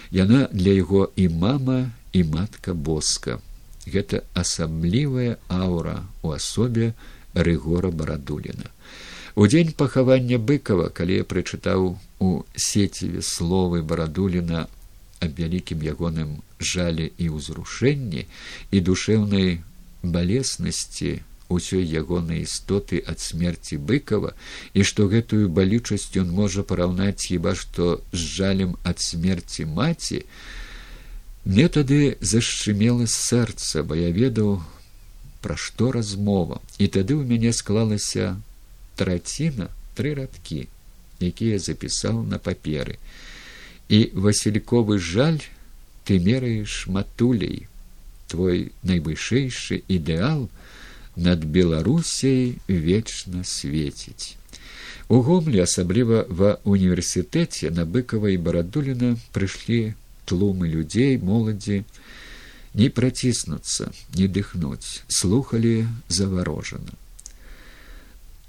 [0.09, 3.37] Яна для яго і мама і матка боска.
[3.85, 6.97] Гэта асаблівая аўра ў асобе
[7.37, 8.73] рыгора барадуліна.
[9.35, 14.67] У дзень пахавання быкова, калі я прачытаў у сеціве словы барадуліна
[15.19, 18.23] аб вялікім ягоным жалі і ўзрушэнні
[18.71, 19.59] і душэўнай
[20.03, 24.33] балеснасці ўсёй ягонай істоты ад смерці быкова
[24.73, 30.23] і што гэтую балючасць ён можа параўнаць хіба што з жалем ад смерці маці
[31.45, 34.61] мне тады зашчымела сэрца бо я ведаў
[35.41, 36.59] пра што размова.
[36.77, 38.35] І тады ў мяне склалася
[38.99, 40.67] траціна тры радкі
[41.19, 42.97] якія запісаў на паперы.
[43.89, 45.39] І васильковы жаль
[46.05, 47.67] ты мераеш матулей
[48.31, 50.47] твой найвышэйшы ідэал
[51.15, 54.37] над беларусей вечна свеціць.
[55.09, 59.97] У гомлі асабліва ва універсітэце на быкава і барадуліна прыйшлі
[60.29, 61.83] тлумы людзей моладзі.
[62.77, 65.01] Не праціснуцца не дыхнуць.
[65.09, 66.93] Слухали заварожана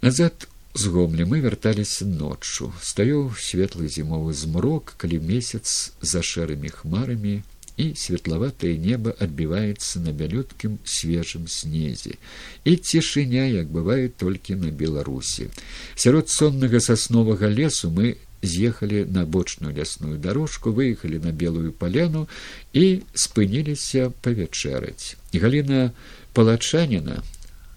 [0.03, 2.73] назад з гомлі мы вярталіся ноччу.
[2.81, 7.43] Стаяў светлы зімовы змрок калі месяц за шэрымі хмарамі
[7.77, 12.17] і светлаватае неба адбіваецца на бялюткім свежым снезе.
[12.65, 15.51] І цішыня як бывае толькі на беларусі.
[15.97, 22.29] Сярод соннага сасновага лесу мы з'ехалі на бочную лясную дорожку выехалі на белую паляну
[22.73, 25.17] і спыніліся павячэраць.
[25.35, 25.93] Галіна
[26.33, 27.21] палачаніна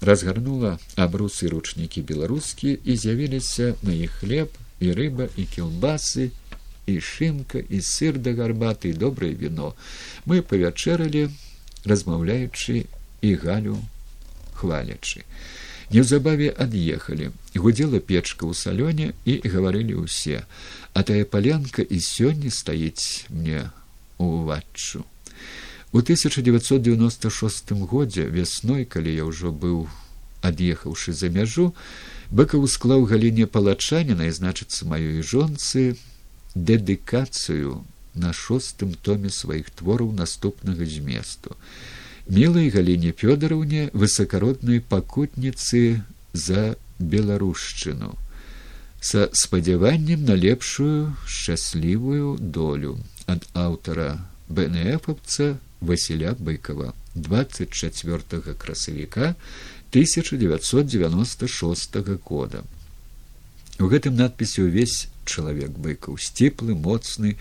[0.04, 4.52] разгарнула абрусы ручнікі беларускія і з'явіліся на іх хлеб
[4.84, 6.30] і рыба і кілбасы
[6.86, 9.74] і шымка і сыр да гарбаты і добрае віно.
[10.28, 11.32] Мы павячэралі
[11.88, 12.86] размаўляючы
[13.22, 13.80] і галю
[14.60, 15.24] хвалячы.
[15.94, 17.32] Неўзабаве ад'ехалі.
[17.56, 20.44] Гудзела печка ў салёне і гаварылі ўсе.
[20.92, 23.72] А тая паленка і сёння стаіць мне
[24.18, 25.08] уваччу
[25.94, 29.86] У 1996 годзе вясной, калі я ўжо быў
[30.42, 31.70] ад'ехаўшы за мяжу,
[32.34, 35.94] быкаў склаў галіне палачаніна і значыцца маёй жонцы
[36.58, 37.86] дэдыкацыю
[38.18, 41.54] на шостым томе сваіх твораў наступнага зместу.
[42.26, 46.02] Мелай галіне фёдараўне высакароднай пакутніцы
[46.34, 48.18] за беларушчыну
[49.04, 59.36] са спадзяваннем на лепшую шчаслівую долю ад аўтара бнфовца Васіля быкова 24 красавіка
[59.91, 62.63] 1996 года.
[63.80, 67.36] У гэтым надпісе ўвесь чалавек быкаў сціплы моцны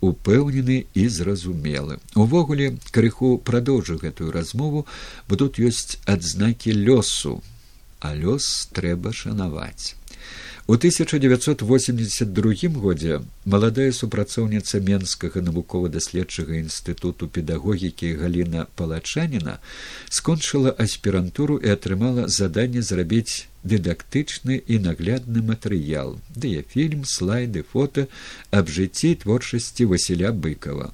[0.00, 1.98] упэўнены і зразумелы.
[2.14, 4.86] Увогуле крыху прадоўжу гэтую размову
[5.28, 7.42] бо тут ёсць адзнакі лёсу
[8.00, 9.97] а лёс трэба шанаваць
[10.70, 19.54] У 1982 годзе маладая супрацоўніца менскага навукова-даследчага інстытуту педагогікі галіна палачаніна
[20.18, 28.04] скончыла аспірантуру і атрымала заданне зрабіць дыдактычны і наглядны матэрыял дыяфільм слайды фото
[28.52, 30.92] аб жыцці творчасці васіля быкова.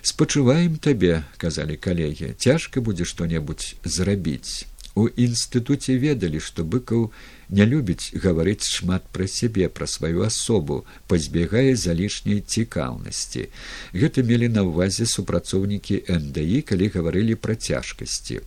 [0.00, 7.10] Спачуваем табе казалі калегі цяжка будзе што-небудзь зрабіць у інстытуце ведалі што быкаў
[7.58, 10.78] не любіць гаварыць шмат пра сябе пра сваю асобу
[11.12, 13.44] пазбегае залішняй цікаўнасці.
[13.92, 18.40] Гэта мелі на ўвазе супрацоўнікі ндI калі гаварылі пра цяжкасці.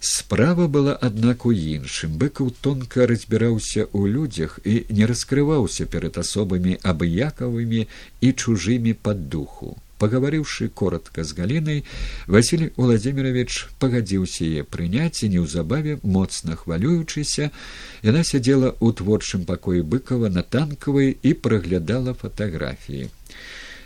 [0.00, 2.20] Справа была аднак у іншым.
[2.20, 7.88] Быкаў тонка разбіраўся ў людзях і не раскрываўся перад асобамі абыякавымі
[8.20, 11.84] і чужымі пад духу пагаварыўшы коротко з галінай
[12.26, 17.50] василий владимирович пагадзіўся яе прыняць і неўзабаве моцна хвалюючыся
[18.02, 23.08] яна сядзела ў творчым пакоі быкова на танкавай і праглядала фатаграфіі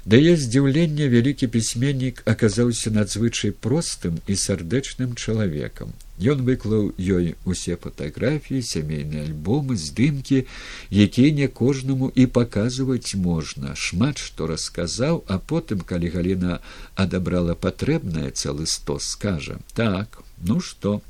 [0.05, 7.77] да яе здзіўлення вялікі пісьменнік аказаўся надзвычай простым і сардэчным чалавекам Ён выклаў ёй усе
[7.81, 10.45] фатаграфіі, сямейныя альбомы, здымкі,
[10.93, 13.73] якія не кожнаму і паказваць можна.
[13.75, 16.61] шмат што расказаў, а потым, калі Гліна
[16.95, 21.00] адабрала патрэбнае цэлы сто скажа: так, ну што,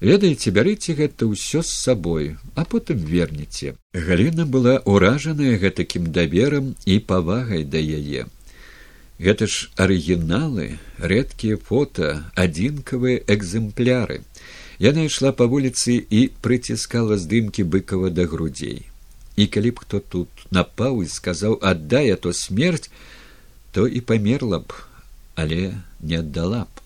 [0.00, 3.74] ведаеце, бярыце гэта ўсё з сабой, а потым вернеце.
[3.94, 8.26] Галіна была ўражаная гэтакім даверам і павагай да яе.
[9.18, 14.26] Гэта ж арыгіналы, рэдкія фота, адзінкавыя экземпляры.
[14.82, 18.82] Яна ішла па вуліцы і прыціскала здымкі быкава да грудзей.
[19.38, 22.90] І калі б хто тут напаў і сказаў аддай а то смерць,
[23.70, 24.74] то і памерла б,
[25.34, 26.83] але не аддала б.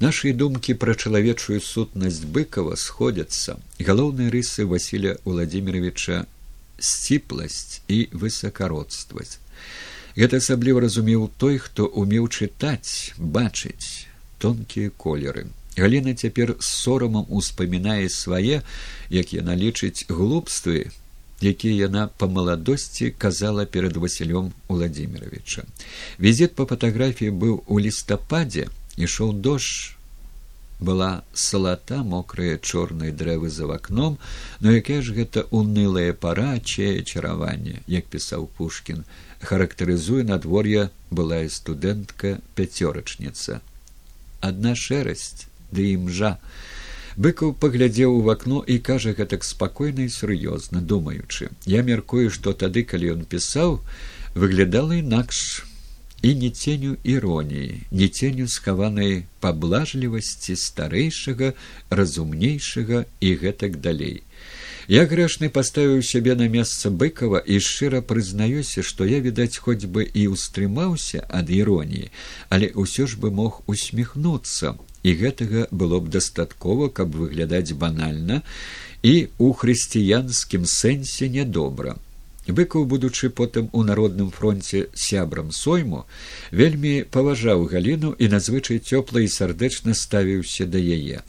[0.00, 3.60] Нашы думкі пра чалавечую сутнасць быкава сходзяцца.
[3.76, 6.24] Галоўныя рысы Васіля Владимировича
[6.80, 9.36] сціпласць і высакародствасць.
[10.16, 14.08] Гэта асабліва разумеў той, хто умеў чытаць, бачыць
[14.40, 15.52] тонкія колеры.
[15.76, 18.64] Галіна цяпер з сорамам успамінае свае,
[19.12, 20.88] як яна лічыць глупствы,
[21.44, 25.68] якія яна па маладосці казала перад Васілём Владимировича.
[26.16, 29.96] Візіт па фатаграфіі быў у лістападзе, ішоў дождж,
[30.80, 34.18] была салата мокрая чорнай дрэвы за вакном,
[34.60, 39.04] но якая ж гэта унылая пара чае чараванне, як пісаў Пушкін,
[39.44, 43.60] характарызуе надвор'е былая студэнтка пяцёрачніца.
[44.40, 46.38] Адна шэрасць ды імжа.
[47.20, 51.52] Быкаў паглядзеў у вакно і кажа гэтак спакойна і сур'ёзна думаючы.
[51.66, 53.80] Я мяркую, што тады, калі ён пісаў,
[54.34, 55.68] выглядала інакш
[56.22, 61.52] і не ценю іроніі, не ценю схаванай паблажлівасці старэйшага,
[61.90, 64.20] разумнейшага і гэтак далей.
[64.90, 70.02] Я грэшны паставіў сябе на месца быкова і шчыра прызнаюся, што я відаць хоць бы
[70.02, 72.10] і ўстрымаўся ад іроніі,
[72.50, 78.42] але ўсё ж бы мог усміхнуцца і гэтага было б дастаткова каб выглядаць банальна
[79.02, 81.96] і ў хрысціянскім сэнсе нядобра
[82.50, 86.04] быкаў будучы потым у народным фронце сябрам сойму
[86.50, 91.22] вельмі паважаў галіну і надзвычай цёпла і сардэчна ставіўся да яе.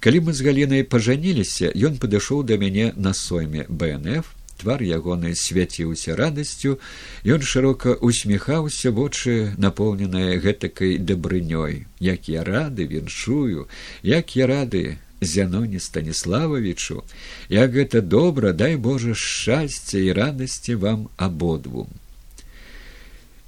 [0.00, 3.66] Калі мы з галінай пажаніліся ён падышоў да мяне на сойме.
[3.68, 6.78] Бнф твар ягоны свяціўся радасцю
[7.24, 11.86] ён шырока усміхаўся вочы напоўненыя гэтакай дабрынёй.
[12.00, 13.68] Як я рады віншую
[14.02, 17.02] як я рады зяноне станіславовичу
[17.48, 21.88] як гэта добра дай божа шчасця і радасці вам абодвум.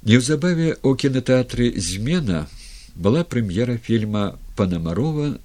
[0.03, 2.47] Неўзабаве у кінотэатры змена
[2.95, 5.37] была прэм'ера фільма панамарова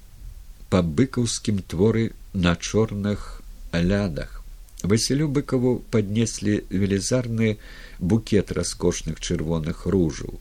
[0.69, 3.41] па быкаўскім творы на чорных
[3.73, 4.37] лядах
[4.83, 7.57] василю быкаву паднеслі велізарны
[7.99, 10.39] букет раскошных чырвоных ружаў.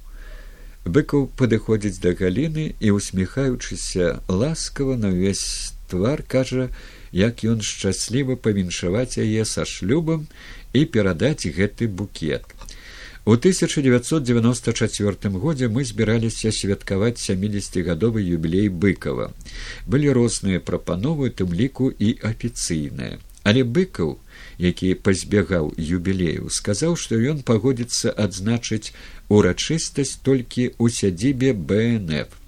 [0.84, 6.68] Быкаў падыходзіць да галіны і усміхаючыся ласкава на ўвесь твар кажа
[7.12, 10.26] як ён шчасліва павіншаваць яе са шлюбам
[10.72, 12.44] і перадаць гэты букет.
[13.26, 19.32] У 1994 годзе мы збіраліся святкаваць сямідесятгадовы юбілей быкова
[19.86, 23.18] былі розныя прапановы тым ліку і афіцыйныя.
[23.42, 24.14] Але быкаў
[24.58, 28.94] які пазбягаў юбілею сказаў што ён пагодзіцца адзначыць
[29.28, 32.38] урачыстасць толькі ў сядзібе бнф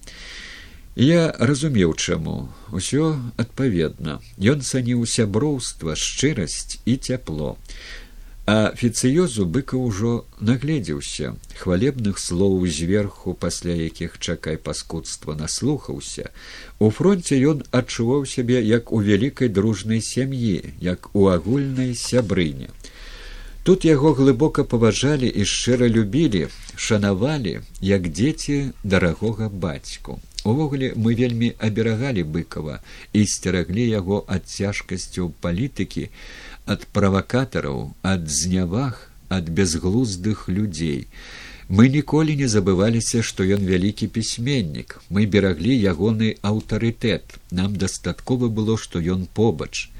[0.98, 4.18] Я разумеў, чаму усё адпаведна.
[4.34, 7.54] Ён цаніў сяброўства, шчырасць і цяпло.
[8.50, 16.34] А фіцыёзу быка ўжо нагледзеўся, хвалебных слоў зверху, пасля якіх чакай паскудства наслухаўся.
[16.82, 22.74] У фронце ён адчуваў сябе як у вялікай дружнай сям'і, як у агульнай сябрыне.
[23.62, 31.52] Тут яго глыбока паважалі і шчыра любілі, шанавалі, як дзеці дарагога бацьку увогуле мы вельмі
[31.58, 32.78] аберагалі быкова
[33.12, 36.08] і сцераглі яго ад цяжкасцяў палітыкі
[36.66, 41.06] ад правакатараў ад зняваг ад безглуздых людзей.
[41.68, 45.00] Мы ніколі не забываліся што ён вялікі пісьменнік.
[45.10, 47.36] Мы бераглі ягоны аўтарытэт.
[47.50, 49.90] Нам дастаткова было што ён побач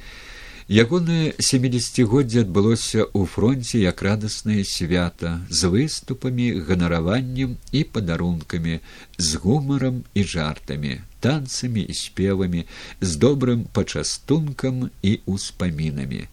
[0.69, 8.81] ягонае семідесятгоддзе адбылося ў фронце як радаснае свята з выступамі ганараваннем і падарункамі
[9.17, 12.65] з гумарам і жартамі танцамі і спевамі
[13.01, 16.29] з добрым пачастункам і ўспамінамі.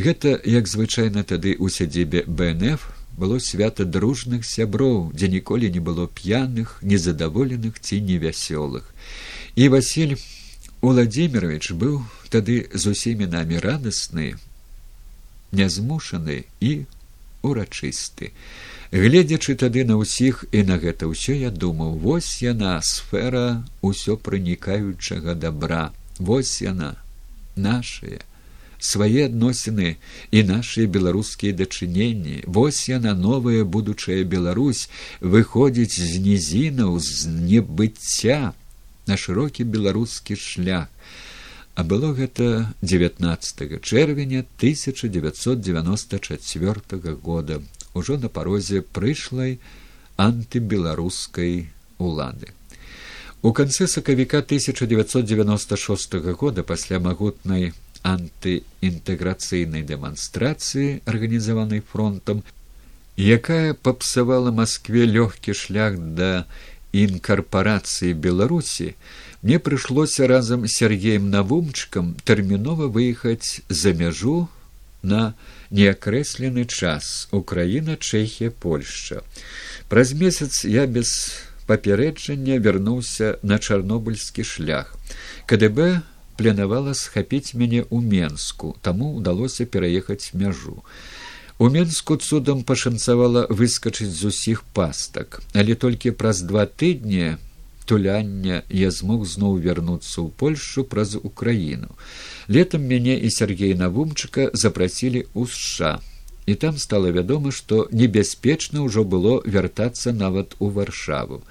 [0.00, 2.88] Гэта як звычайна тады ў сядзібе бнф
[3.18, 8.88] было свята дружных сяброў дзе ніколі не было п'яных незадаволеных ці невясёлых.
[9.60, 10.16] І василь
[10.80, 14.36] Уладзімирович быў тады з усімі намі радасны,
[15.50, 16.86] нязмушаны і
[17.42, 18.30] урачысты.
[18.92, 25.34] Гледзячы тады на ўсіх і на гэта ўсё я думаў, вось яна сфера ўсё пранікаючага
[25.34, 26.94] добра, вось яна
[27.58, 28.22] нашая
[28.78, 29.96] свае адносіны
[30.30, 34.86] і нашыя беларускія дачыненні вось яна новая будучая Беларусь
[35.20, 38.54] выходзіць з нізінаў з небыцця
[39.08, 40.86] на шырокі беларускі шлях.
[41.74, 47.62] А было гэта девятнадцатого чэрвеня тысяча девятьсот девяносто четвертого года
[47.94, 49.60] ужо на парозе прышлай
[50.16, 52.48] антыбеларускай улады.
[53.42, 62.42] У канцы сакавіка тысяча девятьсот девяносто шестого года пасля магутнай антыінтэграцыйнай дэманстрацыі арганізаванай фронтам
[63.16, 66.46] якая папсавала москве лёгкі шлях да
[66.92, 68.94] інкарпорацыі беларусі
[69.42, 74.48] мне прыйшлося разам з сергеем навумчыкам тэрмінова выехаць за мяжу
[75.02, 75.34] на
[75.70, 79.22] неакрэслены час украіна чэхія польшча
[79.88, 81.12] праз месяц я без
[81.68, 84.96] папярэджання вярнуўся на чарнобыльскі шлях.
[85.46, 86.00] кДб
[86.40, 90.80] планавала схапіць мяне ў менску таму ўдалося пераехаць мяжу
[91.58, 97.34] У Мску цудам пашанцавала выскачыць з усіх пастак, але толькі праз два тыдні
[97.82, 101.90] туляння я змог зноў вярнуцца ў Польшу праз Украіну.
[102.46, 105.98] Летам мяне і Сергей Навумчыка запрасілі ў сша.
[106.46, 111.42] І там стала вядома, што небяспечна ўжо было вяртацца нават у варшаву.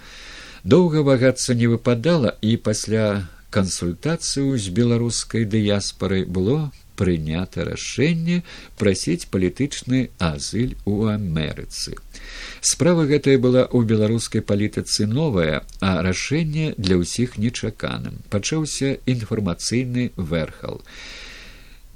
[0.64, 8.41] Доўга вагацца не выпадала і пасля кансультацыю з беларускай дыяспорай было прынята рашэнне
[8.77, 11.95] прасіць палітычны азыль у амерыцы
[12.61, 18.19] справа гэтая была ў беларускай палітыцы новая а рашэнне для ўсіх нечаканым.
[18.29, 20.81] Пачаўся інфармацыйны верхал.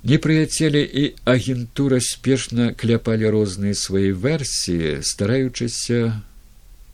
[0.04, 6.22] Непрыяцелі і агентура спешна кляпалі розныя свае версіі стараючыся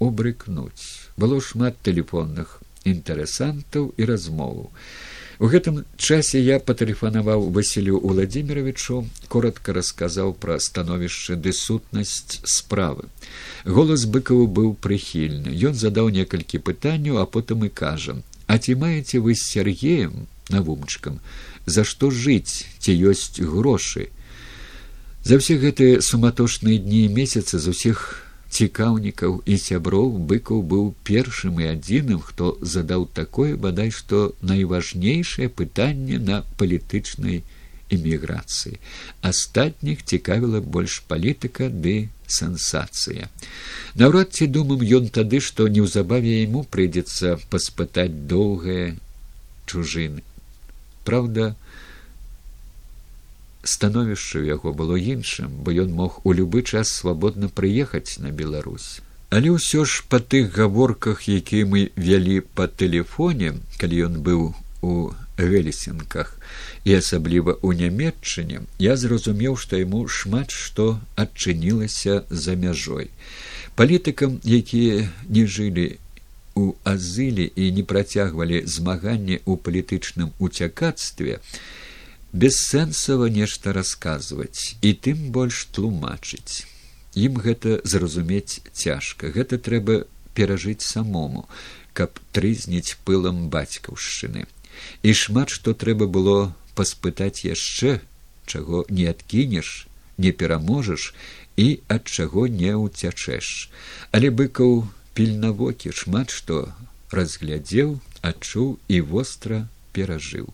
[0.04, 2.60] убрыкнуць было шмат тэлефонных
[2.94, 4.72] інтарэсантаў і размову.
[5.38, 13.06] У гэтым часе я патэлефанаваў Васілю Владимировичу, коротко расказаў пра становішча ды сутнасць справы.
[13.62, 15.54] Голас быкаву быў прыхільны.
[15.54, 18.18] Ён задаў некалькі пытанняў, а потым і кажа:
[18.48, 21.22] «А ці маеце вы з Сергеем навумчыкам,
[21.68, 24.10] за што жыць, ці ёсць грошы?
[25.22, 28.27] За ўсе гэтыя суматошныя дні і месяцы з усіх
[28.58, 36.20] цікаўнікаў і сяброў быкаў быў першым і адзіным хто задаў такое бадай што найважнейшае пытанне
[36.30, 37.44] на палітычнай
[37.98, 38.80] эміграцыі.
[39.32, 43.30] Астатніх цікавіла больш палітыка ды сенсацыя.
[43.96, 48.98] Наўрад ці думам ён тады што неўзабаве яму прыйдзецца паспытаць доўгае
[49.68, 50.28] чужыны
[51.08, 51.56] праўда
[53.68, 59.04] становішча ў яго было іншым, бо ён мог у любы час свабодна прыехаць на Беларусь.
[59.30, 65.12] Але ўсё ж па тых гаворках, якія мы вялі па тэлефоне, калі ён быў у
[65.38, 66.40] гелесінках
[66.88, 73.12] і асабліва ў нямметчыне, я зразумеў, што яму шмат што адчынілася за мяжой.
[73.76, 76.00] Палітыкам, якія не жылі
[76.56, 81.44] у азылі і не працягвалі змаганне ў палітычным уцякацтве,
[82.34, 86.68] бессэнсава нешта расказваць і тым больш тлумачыць.
[87.16, 89.32] Ім гэта зразумець цяжка.
[89.32, 90.06] Гэта трэба
[90.36, 91.48] перажыць самому
[91.98, 94.46] каб трызніць пылам бацькаўшчыны.
[95.02, 98.02] І шмат што трэба было паспытаць яшчэ
[98.46, 101.14] чаго не адкінеш не пераможаш
[101.58, 103.72] і ад чаго не ўцячэш.
[104.12, 104.86] Але быкаў
[105.18, 106.70] пільнавокі шмат што
[107.10, 109.66] разглядзеў адчуў і востра
[109.98, 110.54] перажыў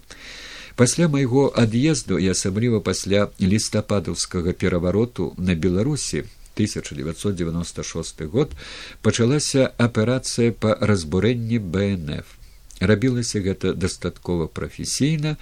[0.76, 6.24] пасля майго ад'езду і асабліва пасля лістападаўскага перавароту на беларусі
[6.56, 8.54] 1996 год
[9.02, 12.38] пачалася аперацыя па разбурэнні бнф
[12.80, 15.38] рабілася гэта дастаткова прафесійна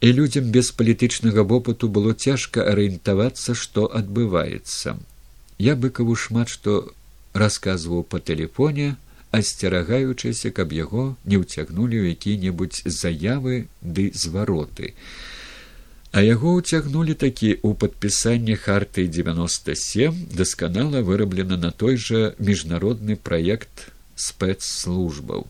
[0.00, 4.96] і людзям без палітычнага вопыту было цяжка арыентавацца што адбываецца.
[5.58, 6.94] Я быкаву шмат што
[7.34, 8.94] расказваў па тэлефоне
[9.30, 14.94] асцерагаючыся, каб яго не ўцягнулі ў які-небудзь заявы ды звароты.
[16.12, 23.16] А яго ўцягнулі такі ў падпісанне харты девяносто семь дасканала выраблена на той жа міжнародны
[23.20, 25.46] праект спецслужбаў.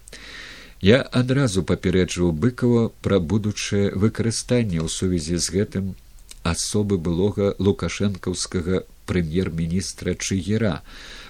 [0.82, 5.94] Я адразу папярэджваў быкава пра будучае выкарыстанне ў сувязі з гэтым
[6.42, 10.82] асобы былога лукашэнкаўскага прэм'ер-міністра чыгера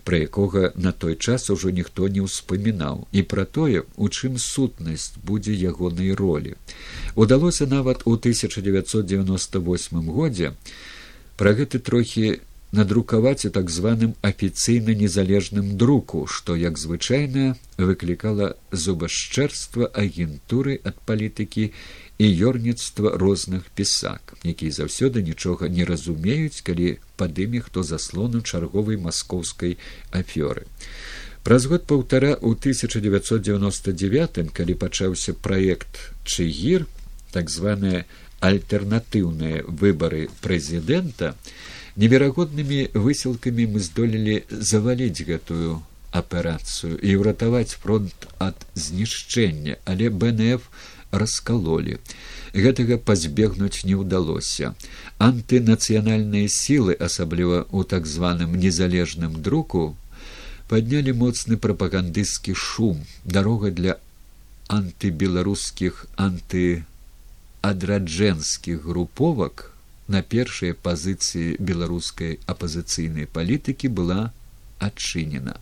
[0.08, 3.04] пра якога на той час ужо ніхто не ўспамінаў.
[3.12, 6.56] І пра тое у чым сутнасць будзе ягонай ролі.
[7.12, 10.56] Удалося нават у 1998 годзе
[11.36, 12.40] пра гэты трохі
[12.72, 21.72] надрукаваць у так званым афіцыйна незалежным друку што як звычайна выклікала зубашчэрства агентуры ад палітыкі
[22.18, 28.98] і ёрніцтва розных пісак, якія заўсёды нічога не разумеюць, калі пад імі хто заслону чарговай
[28.98, 29.78] маскоўскай
[30.10, 30.66] афёры.
[31.46, 36.90] Праз год паўтара ў 1999, калі пачаўся праект Чгір,
[37.30, 38.04] так званыя
[38.42, 41.38] альтэрнатыўныя выбары прэзідэнта,
[41.98, 45.82] неверагоднымі высілкамі мы здолелі заваліць гэтую
[46.14, 50.70] аперацыю і ўратаваць фронт ад знішчэння, але бнф
[51.10, 51.98] раскалолі.
[52.54, 54.74] Гэтага пазбегнуць не ўдалося.
[55.18, 59.96] Антынацыянальныя сілы, асабліва ў так званым незалежным друку,
[60.68, 63.96] паднялі моцны прапагандысцкі шум, дарога для
[64.68, 69.77] антыбеларускіх антыадраджэнскіх груповак
[70.08, 74.32] на першай пазіцыі беларускай апазіцыйнай палітыкі была
[74.80, 75.56] адчынена.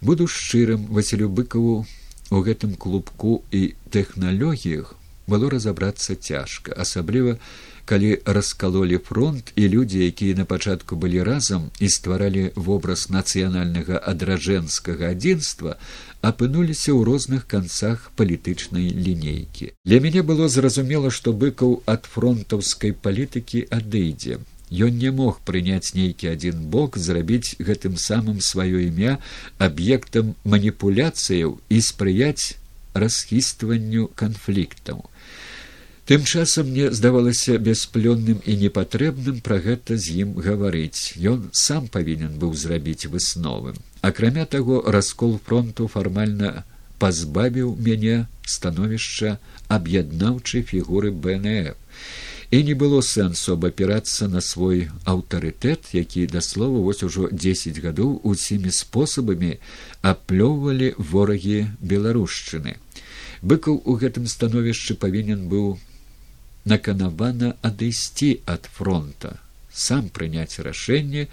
[0.00, 1.86] Буду шчырым Васілю быкаву
[2.30, 4.94] у гэтым клубку і тэхналогіях
[5.26, 7.38] было разабрацца цяжка асабліва
[7.84, 15.12] калі раскалолі фронт і людзі якія на пачатку былі разам і стваралі вобраз нацыянальнага адражэнскага
[15.12, 15.76] адзінства
[16.30, 23.64] апынуліся ў розных канцах палітычнай лінейкі для мяне было зразумела што быкаў ад фронтаўскай палітыкі
[23.78, 24.40] адыдзе
[24.74, 29.18] Ён не мог прыняць нейкі адзін бок зрабіць гэтым самым сваё імя
[29.66, 32.56] аб'ектам маніпуляцыяў і спрыяць
[32.94, 35.04] расхістванню канфліктаў.
[36.04, 41.16] Тым часам мне здавалася бясплённым і непатрэбным пра гэта з ім гаварыць.
[41.16, 43.72] Ён сам павінен быў зрабіць высновы.
[44.04, 46.64] Акрамя таго, раскол фронту фармальна
[47.00, 48.16] пазбавіў мяне
[48.54, 49.38] становішча
[49.76, 51.78] аб'яднаўчай фігуры бнф
[52.50, 54.82] і не было сэнсу абапірацца на свой
[55.12, 59.56] аўтарытэт які да слова вось ужо дзесяць гадоў усімі спосабамі
[60.12, 62.76] аплёўвалі ворагі беларушчыны.
[63.40, 65.78] Быкаў у гэтым становішчы павінен быў
[66.68, 69.38] наканавана адысці ад фронта
[69.72, 71.26] сам прыняць рашэнне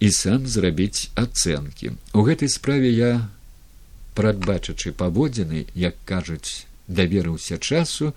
[0.00, 1.98] і сам зрабіць ацэнкі.
[2.14, 3.28] У гэтай справе я
[4.14, 8.14] прадбачачы паводзіны як кажуць даверыўся часу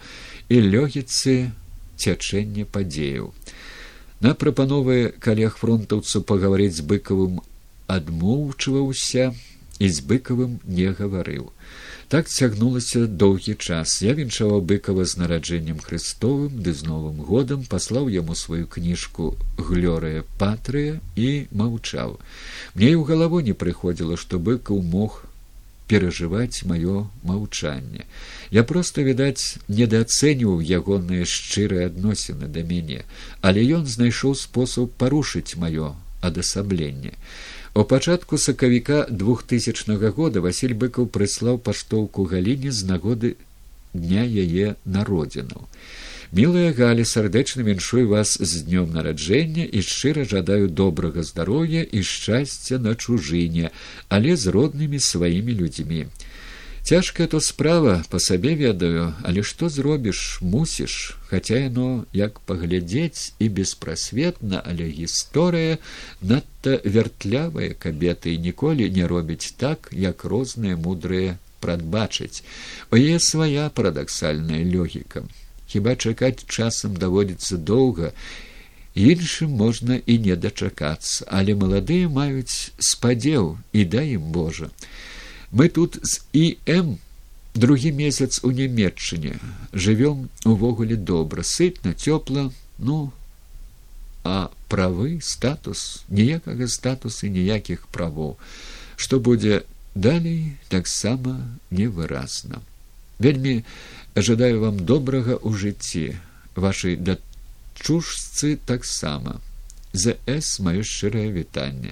[0.49, 1.51] і лёгіцы
[1.97, 3.33] цячэння падзеяў.
[4.21, 7.41] На прапановы калег фронтаўцу пагаварыць з быкавым
[7.89, 9.33] адмоўчваўся
[9.81, 11.49] і з быкавым не гаварыў
[12.11, 14.01] так цягнулася доўгі час.
[14.03, 20.27] Я віншаваў быкава з нараджэннем христовым ды з новым годам паслаў яму сваю кніжку глёрая
[20.35, 22.19] патрыя і маўчаў.
[22.75, 25.23] Мне і ў галаву не прыходзіла што быкаў мог
[25.87, 28.03] перажываць маё маўчанне.
[28.51, 33.07] Я проста відаць недаацэньваў ягоныя шчырыя адносіны да мяне
[33.39, 37.15] але ён знайшоў спосаб парушыць маё адасабленне
[37.73, 43.29] У пачатку сакавіка двухтысячнага года Васіль быкаў прыслаў паштоўку галіне з нагоды
[43.93, 45.69] дня яе народзінаў.
[46.35, 52.79] Мілая галі сардэчна віншую вас з днём нараджэння і шчыра жадаю добрага здароўя і шчасця
[52.79, 53.71] на чужыне,
[54.09, 56.07] але з роднымі сваімі людзьмі
[56.83, 61.17] цяжкая то справа по сабе ведаю але што зробіш мусіш.
[61.29, 65.77] Хаця яно як паглядзець і беспрасветна але гісторыя
[66.21, 72.43] надта вяртлявыя кабеты і ніколі не робіць так як розныя мудрыя прадбачыць
[72.91, 75.23] у яе свая парадаксальная лёгіка.
[75.67, 78.11] Хіба чакаць часам даводзіцца доўга?
[78.95, 84.67] Іншым можна і не дачакацца але маладыя маюць спадзеў і дай ім божа
[85.51, 86.21] мы тут з
[86.65, 86.97] ім
[87.53, 89.35] другі месяц у нямметчыне
[89.73, 92.51] жывём увогуле добра сытна цёпла.
[92.77, 93.11] Ну
[94.23, 98.37] а правы статус ніякага статусы ніякіх правоў.
[98.95, 99.63] Што будзе
[99.95, 102.61] далей таксама невыразна.
[103.19, 103.63] Вельмі
[104.15, 106.15] жадаю вам добрага ў жыцці.
[106.55, 109.41] Вашай дачушцы таксама.
[109.91, 111.91] За с маё шчырае вітанне.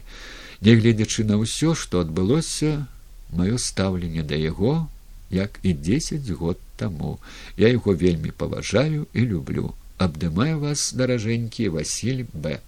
[0.62, 2.88] Нягледзячы на ўсё што адбылося
[3.34, 4.88] маё стаўленне да яго
[5.30, 7.20] як і дзесяць год таму.
[7.58, 9.74] Я яго вельмі паважаю і люблю.
[9.98, 12.60] Абдымаю вас даражэнькі василь б.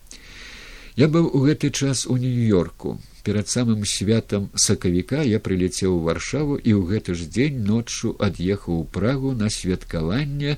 [0.96, 3.00] Я быў у гэты час у нью-йорку.
[3.24, 8.82] Перад самым святам сакавіка я прыляцеў у варшаву і ў гэты ж дзень ноччу ад'ехаў
[8.82, 10.58] у прагу на святкаванне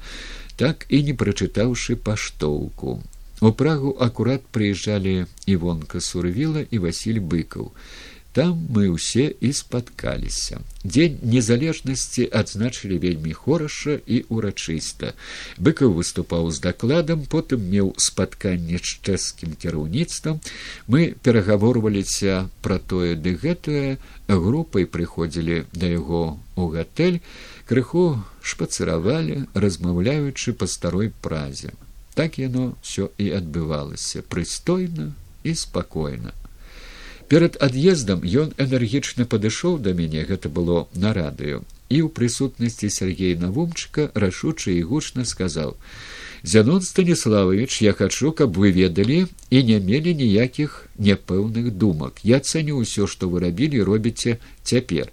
[0.58, 3.04] так і не прачытаўшы паштоўку.
[3.44, 7.72] У прагу акурат прыязджалі івонка сурвіла і василь быкаў
[8.34, 15.14] там мы ўсе і спаткаліся дзень незалежнасці адзначылі вельмі хораша і урачыста
[15.68, 20.42] быкаў выступаў з дакладам потым меў спатканне з чэшскім кіраўніцтвам.
[20.88, 26.24] Мы перагаворваліся пра тое ды гэтае групай прыходзілі да яго
[26.60, 27.24] у гатэль
[27.70, 31.72] крыху шпацыравалі размаўляючы па старой празе.
[32.14, 35.14] Так яно все і адбывалася прыстойна
[35.44, 36.36] і спакойна
[37.34, 43.40] перад ад'ездам ён энергічна падышоў да мяне гэта было на радыё і ў прысутнасці сергея
[43.46, 45.74] навумчыка рашуча і гучна сказаў
[46.44, 49.18] зянон станіславович я хачу каб вы ведалі
[49.50, 52.20] і не мелі ніякіх няпэўных думак.
[52.24, 55.10] Я цаню ўсё што вы рабілі робіце цяпер.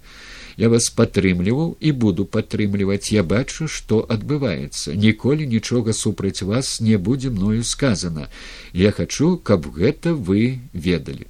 [0.60, 3.14] Я вас падтрымліваў і буду падтрымліваць.
[3.14, 4.92] Я бачу што адбываецца.
[4.92, 8.28] Ніколі нічога супраць вас не будзе мною сказана.
[8.72, 11.29] Я хачу каб гэта вы ведалі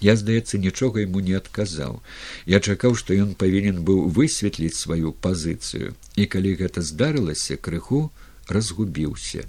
[0.00, 1.98] Я, здаецца, нічога яму не адказаў.
[2.46, 8.10] Я чакаў, што ён павінен быў высветліць сваю пазіцыю, і калі гэта здарылася, крыху
[8.46, 9.44] разгубіўся.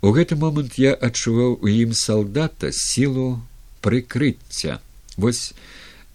[0.00, 3.44] У гэты момант я адчуваў у ім салдата сілу
[3.84, 4.80] прыкрыцця.
[5.16, 5.52] Вось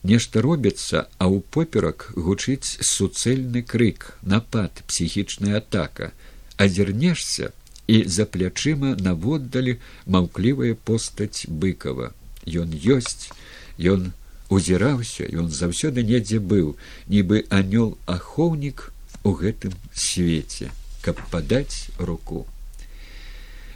[0.03, 6.11] нешта робіцца, а ў поперак гучыць суцэльны крык, напад, псіхічная атака.
[6.57, 7.53] Азірнешся
[7.87, 12.13] і за плячыма наводдалі маўклівая постаць быкава.
[12.45, 13.29] Ён ёсць
[13.77, 14.11] Ён
[14.49, 16.75] узіраўся, ён заўсёды недзе быў,
[17.07, 18.91] нібы анёл ахоўнік
[19.23, 20.69] у гэтым свеце,
[21.01, 22.45] каб падаць руку.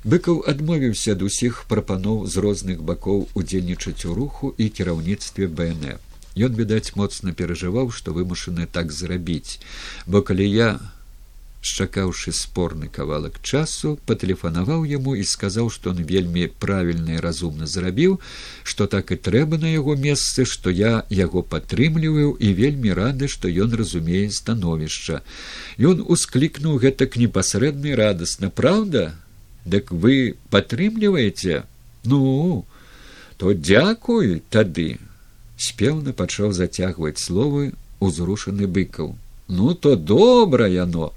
[0.03, 5.99] Быкаў адмовіўся ад усіх прапаноў з розных бакоў удзельнічаць у руху і кіраўніцтве бнр.
[6.39, 9.59] Ён відаць моцна перажываў, што вымушаны так зрабіць,
[10.07, 10.79] бо калі я
[11.61, 18.15] шчакаўшы спорны кавалак часу патэлефанаваў яму і сказаў што он вельмі правільна і разумна зрабіў
[18.63, 23.51] што так і трэба на яго месцы што я яго падтрымліваю і вельмі рады што
[23.51, 25.19] ён разумее становішча.
[25.77, 28.49] Ён усклікнуў гэтак непасрэдна і радасна.
[28.49, 29.19] Праўда?
[29.65, 31.63] Дык вы падтрымліваеце?
[32.05, 32.65] Ну
[33.37, 34.95] то дзякуй тады!
[35.59, 39.17] Спеўна пачаў зацягваць словы узрушаны быкаў.
[39.49, 41.11] Ну то добра яно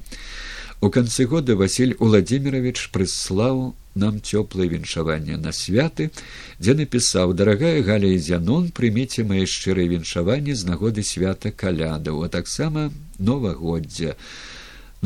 [0.83, 3.59] у канцы года василь владимирович прыслаў
[3.95, 6.09] нам цёплае віншаванне на святы
[6.59, 12.29] дзе напісаў дарагая галя і зянон прыміце мае шчырыя віншаванні з нагоды свята калядаў а
[12.37, 12.91] таксама
[13.31, 14.17] новагоддзя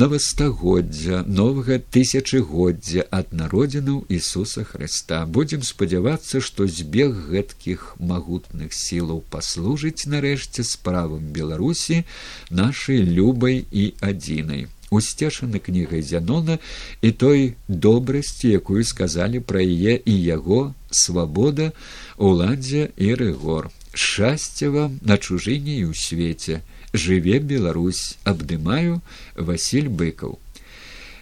[0.01, 5.25] новастагоддзя новага тысячагоддзя ад народзінаў Ісуса Хрыста.
[5.25, 12.05] Будзем спадзявацца, што збег гэткіх магутных сілаў паслужыць нарэшце справам Беларусі
[12.51, 14.69] нашай любай і адзінай.
[14.91, 16.59] Усцешаны кнігай зянона
[17.03, 21.73] і той добрасці, якую сказалі пра яе і яго свабода,
[22.17, 23.71] уладдзя і рэгор.
[23.93, 26.63] Шчасце вам на чужыне і ў свеце.
[26.95, 28.17] Жыве беларусь.
[28.25, 29.03] Абдымаю
[29.35, 30.39] василь быкаў.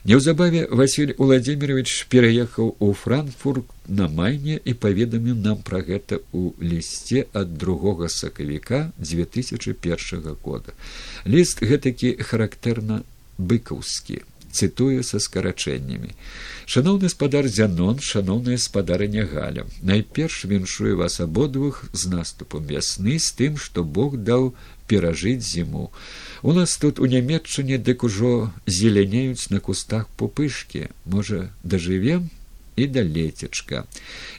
[0.05, 7.25] Неўзабаве василь владимирович пераехаў у франкфурт на майне і паведаміў нам пра гэта ў лісце
[7.33, 10.77] ад другога сакавіка две тысячи першага года.
[11.25, 13.01] Ліст гэтакі характэрна
[13.39, 14.23] быкаўскі
[14.55, 16.15] цытую са скарачэннямі
[16.75, 23.59] шаноўны спадар зянон шаноўная спадарыня галя найперш віншую вас абодвух з наступам вясны з тым
[23.59, 24.55] што бог даў
[24.87, 25.91] перажыць зіму.
[26.43, 32.31] У нас тут у нямметчыне дык ужо зелянеюць на кустах пупышкі, можа, дажывем
[32.77, 33.87] і да лецечка.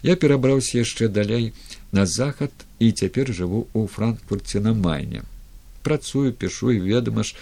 [0.04, 1.54] Я перабраўся яшчэ далей
[1.92, 5.24] на захад і цяпер жыву ў франкфурце на майне.
[5.82, 7.36] Працую, пішу і ведама ж,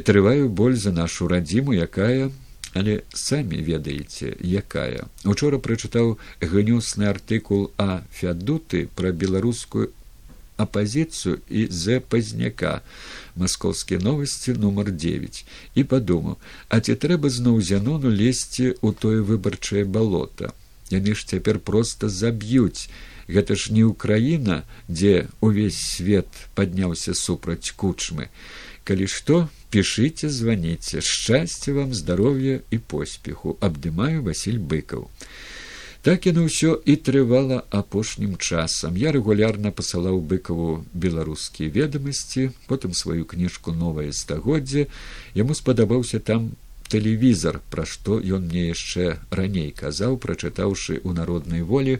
[0.00, 2.30] трываю боль за нашу радзіму, якая,
[2.74, 5.08] але самі ведаеце, якая.
[5.24, 9.90] Учора прачытаў гнюсны артыкул а фядуты пра беларускую
[10.58, 12.82] апозицию и з пазняка
[13.36, 15.44] московские новости нумар девять
[15.74, 16.36] и подумаў
[16.68, 20.50] а ці трэба зноў зянону лезці у тое выбарчае балото
[20.90, 22.88] яны ж цяпер просто заб'юць.
[23.28, 26.26] Гэта ж не украіна дзе увесь свет
[26.56, 28.32] падняўся супраць кучмы
[28.88, 35.08] калі што пішыце званіце шчасце вам здароўя і поспеху абдымаю василь быкаў
[36.08, 38.94] Так яно ўсё і трывала апошнім часам.
[38.94, 44.86] Я рэгулярна пасылаў быкаву беларускія ведамасці, потым сваю кніжку новае стагоддзе.
[45.34, 46.54] Яму спадабаўся там
[46.88, 51.98] тэлевізар, пра што ён мне яшчэ раней казаў, прачытаўшы ў народнай волі,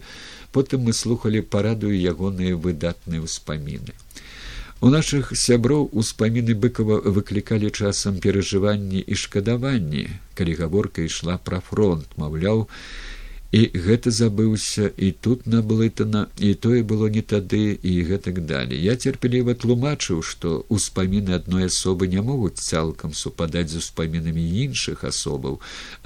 [0.57, 3.93] потым мы слухали парадую ягоныя выдатныя ўспаміны.
[4.81, 10.05] У нашых сяброў успаміны быкова выклікалі часам перажыванні і шкадаванні,
[10.39, 12.69] калі гаворка ішла пра фронт, маўляў,
[13.51, 18.95] і гэта забыўся і тут наблытана і тое было не тады і гэтак далі я
[18.95, 25.59] цярпеліва тлумачыў што ўспаміны адной асобы не могуць цалкам супадаць з успамінамі іншых асобаў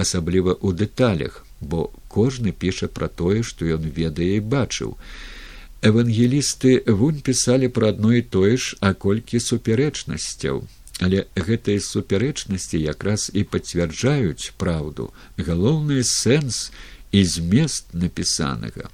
[0.07, 4.95] асабліва ў дэталях бо кожны піша пра тое што ён ведае і бачыў
[5.83, 10.62] евангелісты вунь пісалі пра адно і тое ж а колькі супярэчнасцяў
[11.03, 16.70] але гэтыя супярэчнасці якраз і пацвярджаюць праўду галоўны сэнс
[17.12, 18.89] і змест напісанага.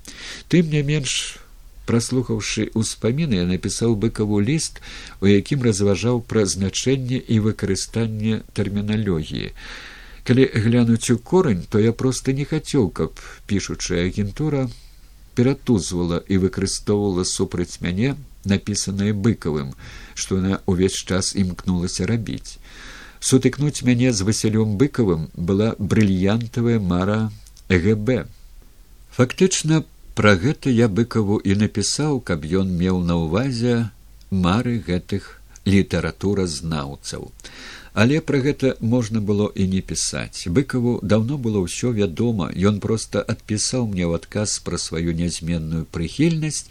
[0.49, 1.39] Тым не менш,
[1.87, 4.83] праслухаўшы ўспаміны, я напісаў быкаву ліст,
[5.21, 9.55] у якім разважаў пра значэнне і выкарыстанне тэрміналогіі.
[10.29, 13.17] Калі глянуць у корань, то я проста не хацеў, каб
[13.47, 14.69] пішучая агентура
[15.39, 18.17] ператузвала і выкарыстоўвала супраць мяне
[18.53, 19.75] напісанае быкавым,
[20.19, 22.59] што яна ўвесь час імкнулася рабіць.
[23.21, 27.21] Сутыкнуць мяне з васілём быкавым была брыльянтавая мара
[27.69, 28.27] эгб
[29.19, 29.83] фактычна
[30.19, 33.75] пра гэта я быкаву і напісаў каб ён меў на ўвазе
[34.31, 35.27] мары гэтых
[35.67, 37.31] літаратуразнаўцаў
[37.99, 40.47] але пра гэта можна было і не пісаць.
[40.47, 42.47] Быкаву даўно было ўсё вядома.
[42.55, 46.71] Ён проста адпісаў мне ў адказ пра сваю нязменную прыхільнасць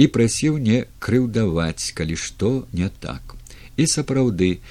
[0.00, 3.36] і прасіў не крыўдаваць калі што не так.
[3.76, 4.64] І сапраўды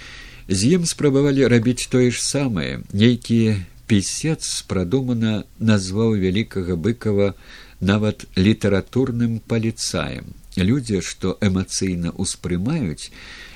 [0.50, 2.82] з ім спрабавалі рабіць тое ж самае.
[2.90, 7.38] Нейкія пісец прадумана назваў вялікага быкова
[7.86, 10.34] нават літаратурным паліцаем.
[10.58, 13.14] Людзі што эмацыйна ўспрымаюць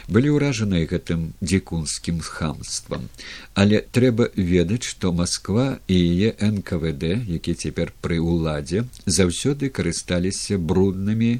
[0.07, 3.09] былі ўражаныя гэтым дзікунскім хамствам.
[3.53, 11.31] Але трэба ведаць што москва і яе нквд які цяпер пры ўладзе заўсёды карысталіся бруднымі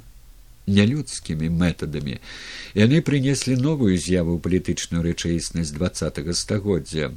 [0.68, 2.20] нялюдскімі метадамі.
[2.76, 7.16] Яны прынеслі новую з'яву палітычную рэчаіснасць двадцатого стагоддзя.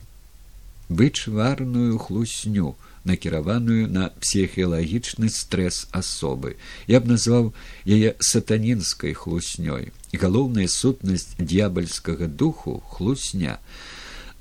[0.89, 2.75] Вычварную хлусню
[3.05, 6.55] накіраваную на псіхіялагічны стрэс асобы.
[6.87, 7.51] Я б назваў
[7.87, 13.59] яе сатанінскай хлуснёй галоўная сутнасць д'ябальскага духу хлусня.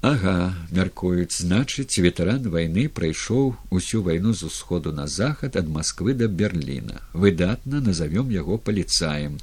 [0.02, 6.28] Ага мяркуюць значыць ветэран вайны прайшоў усю вайну з усходу на захад ад москвы да
[6.28, 7.02] берліна.
[7.14, 9.38] Выдатна назовём яго паліцаем.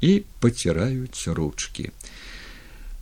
[0.00, 1.90] І паціраюць ручки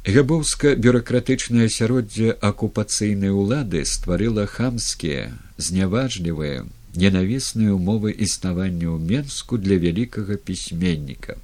[0.02, 5.28] Габоўска-бюракратычнае асяроддзе акупацыйнай улады стварыла хамскія,
[5.62, 6.64] зняважлівыя,
[6.98, 11.38] ненавісныя ўмовы існавання ў Менску для вялікага пісьменніка.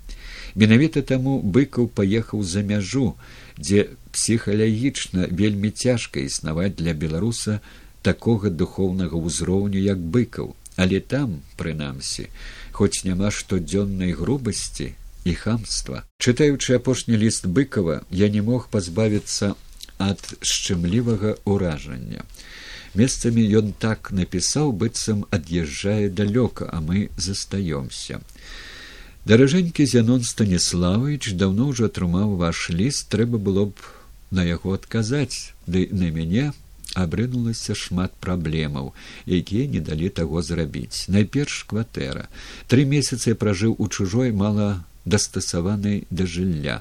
[0.59, 3.15] Менавіта таму быкаў паехаў за мяжу,
[3.59, 7.61] дзе псіхалагічна вельмі цяжка існаваць для беларуса
[8.03, 12.27] такога духоўнага ўзроўню як быкаў, але там, прынамсі,
[12.73, 14.95] хоць няма штодзённай грубасці,
[15.29, 16.03] і хамства.
[16.19, 19.55] Чытаючы апошні ліст быкова, я не мог пазбавіцца
[19.99, 22.25] ад шчымлівага ўражання.
[22.95, 28.21] Месцамі ён так напісаў, быццам ад'язджае далёка, а мы застаёмся.
[29.29, 33.77] Даражэнькі зянон станіславович даўно ўжо атрымаў ваш ліст, трэба было б
[34.33, 36.57] на яго адказаць, ды на мяне
[36.97, 38.97] абрынулася шмат праблемаў,
[39.29, 41.13] якія не далі таго зрабіць.
[41.13, 42.33] Найперш кватэра.
[42.73, 46.81] Тры месяцы пражыў у чужой мала дастасаванай да жылля.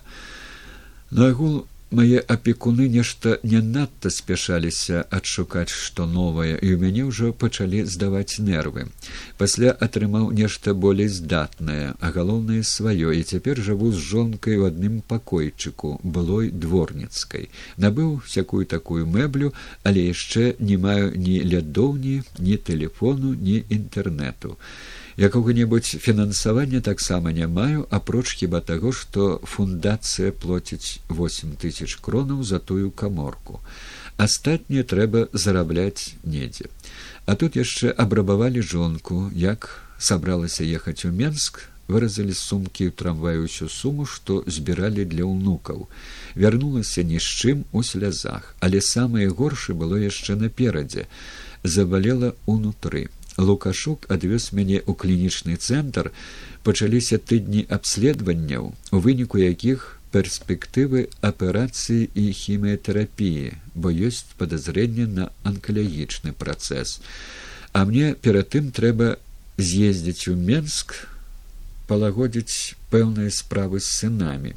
[1.12, 7.83] Нагул мае апекуны нешта не надта спяшаліся адшукаць што новае і ў мяне ўжо пачалі
[7.88, 8.88] здаваць нервы.
[9.38, 14.99] Пасля атрымаў нешта болей здатнае а галоўнае сваё і цяпер жыву з жонкай у адным
[15.13, 17.47] пакойчыку былой дворніцкай.
[17.77, 24.57] Набыў всякую такую мэблю але яшчэ не маю ні лядоўні ні тэлефону ні інтэрнэту
[25.18, 32.59] якога-небудзь фінансавання таксама не маю апроч хіба таго што фундацыя плоціць восемь тысяч кронаў за
[32.59, 33.59] тую каморку.
[34.18, 36.70] Астатняе трэба зарабляць недзе.
[37.26, 43.74] А тут яшчэ абрабавалі жонку як сабралася ехаць у менск выразалі сумкі ў трамваю ўсю
[43.74, 45.89] суму што збіралі для ўнукаў.
[46.38, 51.09] Вярнулася ні з чым у слязах але самае горшы было яшчэ наперадзе.
[51.65, 56.11] Забалела унутры лукашук адвёз мяне ў клінічны цэнтр.
[56.65, 66.33] Пачаліся тыдні абследаванняў у выніку якіх перспектывы аперацыі і хіміятэрапіі бо ёсць падазрэнне на анкалагічны
[66.33, 66.99] працэс.
[67.73, 69.17] А мне перад тым трэба
[69.57, 71.07] з'ездзіць у менск
[71.88, 74.55] палагодзіць пэўныя справы з сынамі.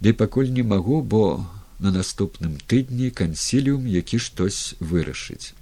[0.00, 1.44] Ды пакуль не магу бо
[1.80, 5.54] на наступным тыдні кансіліум які штось вырашыць.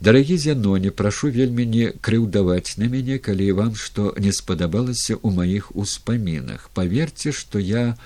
[0.00, 5.70] Дарагі зяноне прашу вельмі не крыўдаваць на мяне калі вам што не спадабалася ў маіх
[5.76, 6.70] успамінах.
[6.74, 7.96] Паверце што я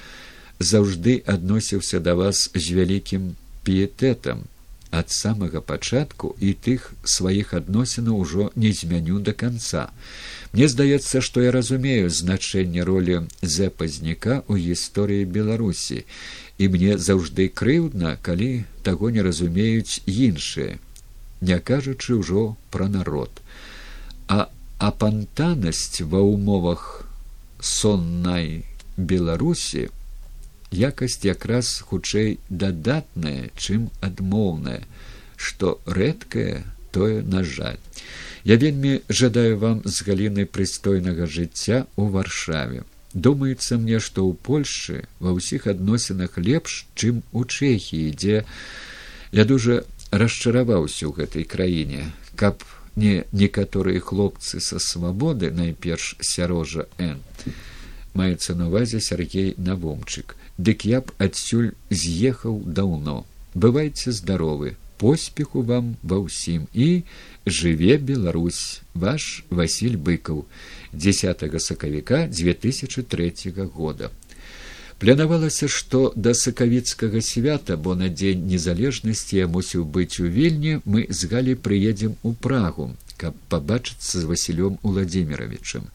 [0.60, 3.34] заўжды адносіўся да вас з вялікім
[3.64, 4.44] піетэтам.
[4.90, 9.88] Ад самага пачатку і тых сваіх адносінаў ужо не змяню до конца
[10.52, 16.04] мне здаецца што я разумею значэнне ролі зэпазніка ў гісторыі беларусі
[16.58, 18.50] і мне заўжды крыўдна калі
[18.86, 20.78] таго не разумеюць іншыя
[21.40, 23.30] не кажучы ўжо пра народ.
[24.26, 27.06] А апантанасць ва ўмовах
[27.62, 29.86] соннай беларусі
[30.74, 34.82] якасць якраз хутчэй дадатная чым адмоўная
[35.38, 37.78] што рэдкае тое на жаль.
[38.44, 42.82] Я вельмі жадаю вам з галіны прыстойнага жыцця ў варшаве
[43.14, 48.44] думаецца мне што ў польшчы ва ўсіх адносінах лепш чым у чэхіі дзе
[49.32, 52.12] я дужа расчараваўся ў гэтай краіне.
[52.36, 52.64] Каб
[52.96, 57.20] не некаторыя хлопцы са свабоды найперш сярожа н.
[58.14, 63.24] Маецца на увазе сергей навомчык дык я б адсюль з'ехаў даўно.
[63.54, 66.66] Бывайце здаровы поспеху вам ва ўсім.
[66.74, 67.06] І
[67.46, 70.44] жыве беларусь ваш василь быкаў
[70.92, 73.32] 10 сакавіка 2003
[73.74, 74.10] года.
[74.98, 81.06] Планавалася што да сакавіцкага свята бо на дзень незалежнасці я мусіў быць у вільні мы
[81.10, 85.86] з галі прыедзем у прагу каб пабачыцца з васілём владимировичем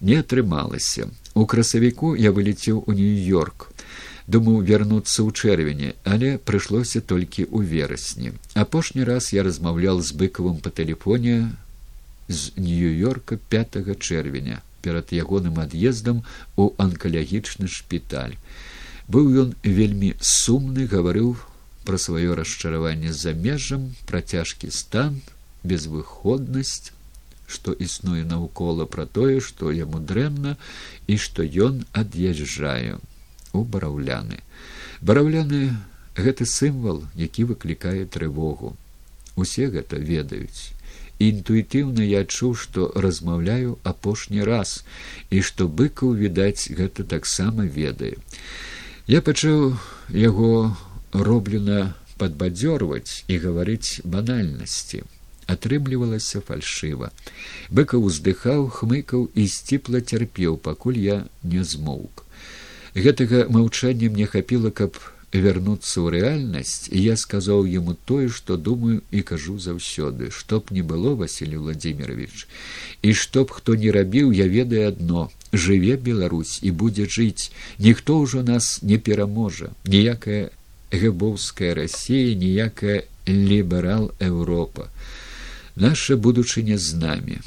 [0.00, 1.10] не атрымалася.
[1.34, 3.70] У красавіку я вылецеў у нью-йорк.
[4.26, 8.32] Думаў вярнуцца ў чэрвені але прыйшлося толькі ў верасні.
[8.54, 11.50] Апошні раз я размаўлял з быкавым па тэлефоне
[12.28, 16.22] з нью-йорка пятого чэрвеня перад ягоным ад'ездам
[16.56, 18.36] у анкалагічны шпіталь.
[19.10, 21.36] Быў ён вельмі сумны гаварыў
[21.86, 25.22] пра сваё расчараванне за межам пра цяжкі стан
[25.62, 26.92] безвыходнасць
[27.46, 30.56] што існуе наўкола пра тое што яму дрэнна
[31.06, 32.98] і што ён ад'язджае
[33.54, 34.42] у бараўляны.
[35.00, 35.74] Бараўляны
[36.18, 38.74] гэты сімвал які выклікае трывогу.
[39.36, 40.75] Усе гэта ведаюць
[41.18, 44.84] інтуітыўна я адчуў што размаўляю апошні раз
[45.30, 48.16] і што быкаў відаць гэта таксама ведае.
[49.06, 49.78] Я пачаў
[50.12, 50.76] яго
[51.12, 55.02] роблена падбадзёрваць і гаварыць банальнасці.
[55.46, 57.12] Атрымлівалася фальшыва.
[57.70, 62.24] Быкаў уздыхаў хмыкаў і сціпла цярпеў пакуль я не змоўк.
[62.96, 64.98] Гэтага маўчання мне хапіла каб
[65.32, 70.82] вярнуцца ў рэальнасць я сказаў яму тое што думаю і кажу заўсёды што б не
[70.82, 72.46] было василий владимирович
[73.02, 78.20] і што б хто не рабіў я ведаю адно жыве беларусь і будзе жыць ніхто
[78.22, 80.50] ўжо нас не пераможа ніякая
[80.92, 84.88] гэбоўская россия ніякая ліберал еўропа
[85.74, 87.38] наша будучыня з намі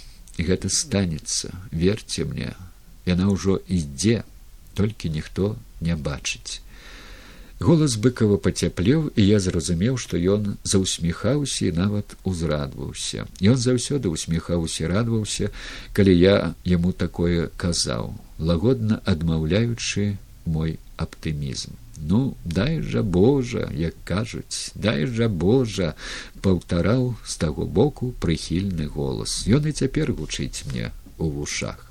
[0.43, 2.53] гэта станецца верце мне.
[3.05, 4.23] Яна ўжо ідзе
[4.75, 6.61] толькі ніхто не бачыць
[7.59, 14.87] голас быкова пацяплеў і я зразумеў што ён заўсміхаўся і нават узрадваўся ён заўсёды усміхаўся
[14.87, 15.51] радваўся
[15.93, 24.71] калі я яму такое казаў лагодна адмаўляючы мой аптымізм ну дай жа божа як кажуць
[24.75, 25.93] дай жа божа
[26.41, 29.43] паўтараў з таго боку прыхільны голас.
[29.47, 31.88] Ён і цяпер гучыць мне у вушах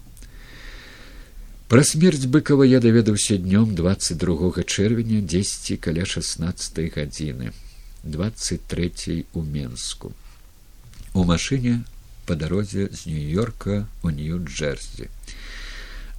[1.69, 7.53] Пра смерць быкова я даведаўся днём 22 чэрвеня дзесьці каля 16 гадзіны
[8.05, 10.13] 23 у менску.
[11.13, 11.85] У машыне
[12.25, 15.13] па дарозе з нью-йорка у нью-джерсі.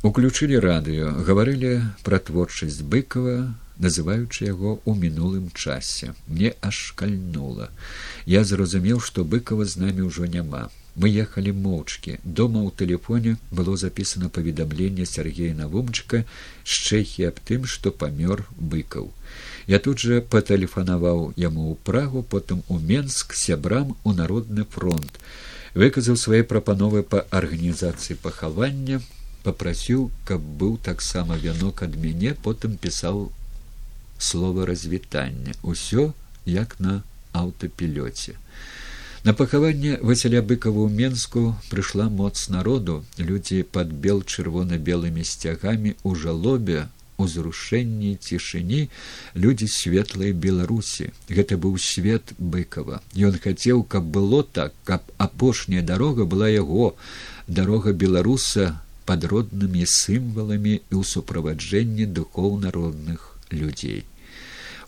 [0.06, 3.50] Уключылі радыё гаварылі пра творчасць быкова
[3.82, 6.14] называючы яго ў мінулым часе.
[6.30, 7.74] Мне аж кальнула
[8.30, 10.70] я зразумеў што быкова з намі ўжо няма
[11.02, 16.26] мы ехалі моўчкі дома ў тэлефоне было запісана паведамленне сергея навумчыка
[16.64, 18.44] з чэхі аб тым што памёр
[18.74, 19.08] быкаў
[19.74, 25.20] я тут жа патэлефанаваў яму ў прагу потым у менск сябрам у народны фронт.
[25.82, 29.00] Выказаў свае прапановы па арганізацыі пахавання
[29.44, 33.22] попрасіў каб быў таксама вянок ад мяне потым пісаў
[34.18, 36.10] слова развітання усё
[36.46, 37.00] як на
[37.44, 38.36] аўтапілёце
[39.24, 46.16] На пахаванне Васяля быкаву ў Менску прыйшла моц народу, людзі пад бел чырвона-белымі сцягамі ў
[46.16, 46.88] жалобе,
[47.20, 48.80] узрушэнні цішыні
[49.36, 51.12] людзі светлай беларусі.
[51.28, 56.96] Гэта быў свет быкова ён хацеў каб было так каб апошняя дарога была яго.
[57.48, 64.08] Дарога беларуса пад роднымі сімваламі і ў суправаджэнні духоў народных людзей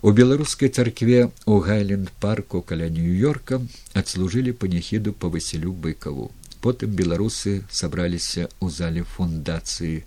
[0.02, 3.58] У беларускай царкве ў гайленд парку каля нью-йорка
[4.00, 6.24] адслужылі паніхіду па васілю быкаву.
[6.64, 10.00] Потым беларусы сабраліся ў зале фундацыі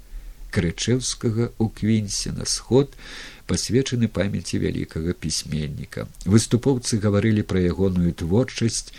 [0.55, 2.91] крычэўскага ў квінсе на сход
[3.47, 6.07] пасвечаны памяці вялікага пісьменніка.
[6.27, 8.91] Выступоўцы гаварылі пра ягоную творчасць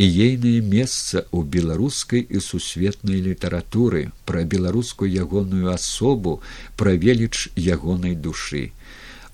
[0.00, 6.40] і ейнае месца ў беларускай і сусветнай літаратуры, пра беларускую ягоную асобу,
[6.80, 8.72] пра веліч ягонай душы.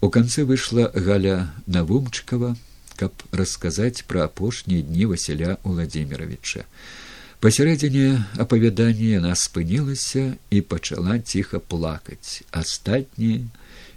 [0.04, 2.52] У канцы выйшла галя навумчыкова,
[3.00, 6.68] каб расказаць пра апошнія дні васяля владимировича
[7.44, 12.40] пасярэдзіне апавядання яна спынілася і пачала ціха плакаць.
[12.48, 13.44] Астатнія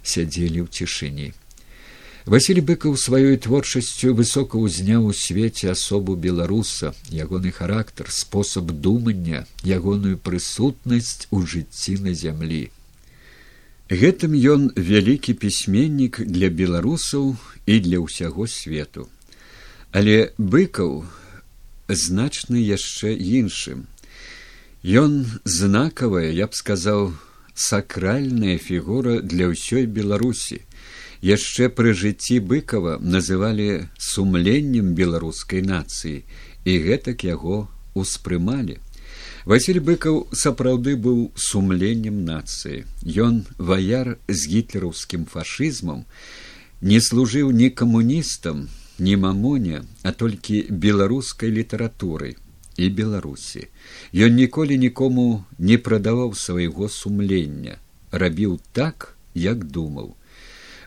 [0.02, 1.28] сядзелі ў цішыні.
[2.28, 10.20] Василь быкаў сваёй творчасцю высока ўзняў у свеце асобу беларуса ягоны характар спосаб думання ягоную
[10.20, 12.68] прысутнасць у жыцці на зямлі
[13.88, 19.08] Гэтым ён вялікі пісьменнік для беларусаў і для ўсяго свету.
[19.96, 21.08] Але быкаў
[21.88, 23.88] значны яшчэ іншым.
[24.84, 27.16] Ён знакавая, я б сказаў,
[27.56, 30.60] сакральная фігура для ўсёй беларусі.
[31.24, 36.28] Яшчэ пры жыцці быкава называлі сумленнем беларускай нацыі,
[36.68, 38.84] і гэтак яго успрымалі.
[39.44, 42.84] Васіль быкаў сапраўды быў сумленнем нацыі.
[43.04, 46.04] Ён ваяр з гітлераўскім фашызмам
[46.80, 48.68] не служыў ні камуністам,
[48.98, 52.36] ні мамоне, а толькі беларускай літаратурай
[52.76, 53.66] і беларусі.
[54.14, 57.78] Ён ніколі нікому не прадаваў свайго сумлення,
[58.10, 60.17] рабіў так, як думаў.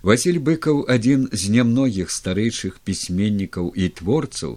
[0.02, 4.56] Васіль быкаў адзін з нямногіх старэйшых пісьменнікаў і творцаў,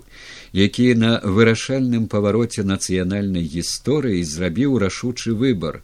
[0.56, 5.82] які на вырашальным павароце нацыянальнай гісторыі зрабіў рашучы выбар,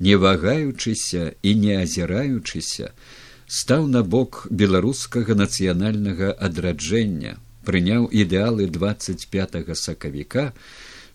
[0.00, 2.92] не вагаючыся і не азіраючыся,
[3.48, 10.52] стаў на бок беларускага нацыянальнага адраджэння, прыняў ідэалы 25 сакавіка,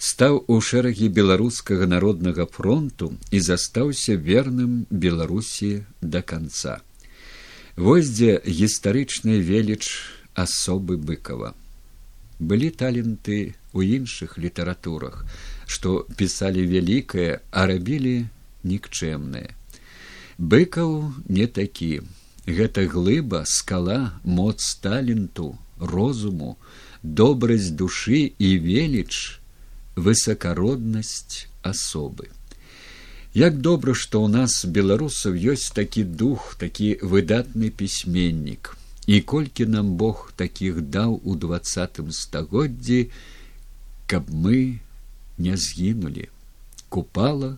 [0.10, 5.72] стаў у шэрагі беларускага народнага фронту і застаўся верным беларусі
[6.02, 6.82] да канца.
[7.76, 9.84] Вось дзе гістарычная веліч
[10.32, 11.52] асобы быкова.
[12.40, 15.28] Былі таленты ў іншых літаратурах,
[15.68, 18.32] што пісалі вялікае, а рабілі
[18.64, 19.52] нікчэмнае.
[20.40, 22.08] Быкаў не такі.
[22.48, 26.56] Гэта глыба, скала, моц таленту, розуму,
[27.04, 29.40] добрасць душы і веліч,
[30.00, 32.35] высакароднасць асобы.
[33.36, 38.76] Як добра, што ў нас беларусаў ёсць такі дух, такі выдатны пісьменнік.
[39.06, 43.12] і колькі нам бог такіх даў у двадцатым стагоддзі
[44.10, 44.80] каб мы
[45.38, 46.30] не згінулі.
[46.90, 47.58] Купала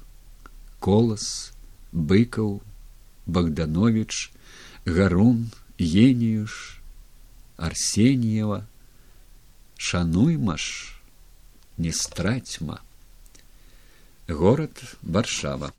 [0.80, 1.54] колас
[1.92, 2.60] быкаў
[3.26, 4.32] богданович
[4.86, 5.48] гарун
[5.80, 6.80] енеюш
[7.58, 8.68] арсеньева
[9.78, 10.64] шануймаш
[11.78, 12.82] не страцьма
[14.28, 15.72] город варшава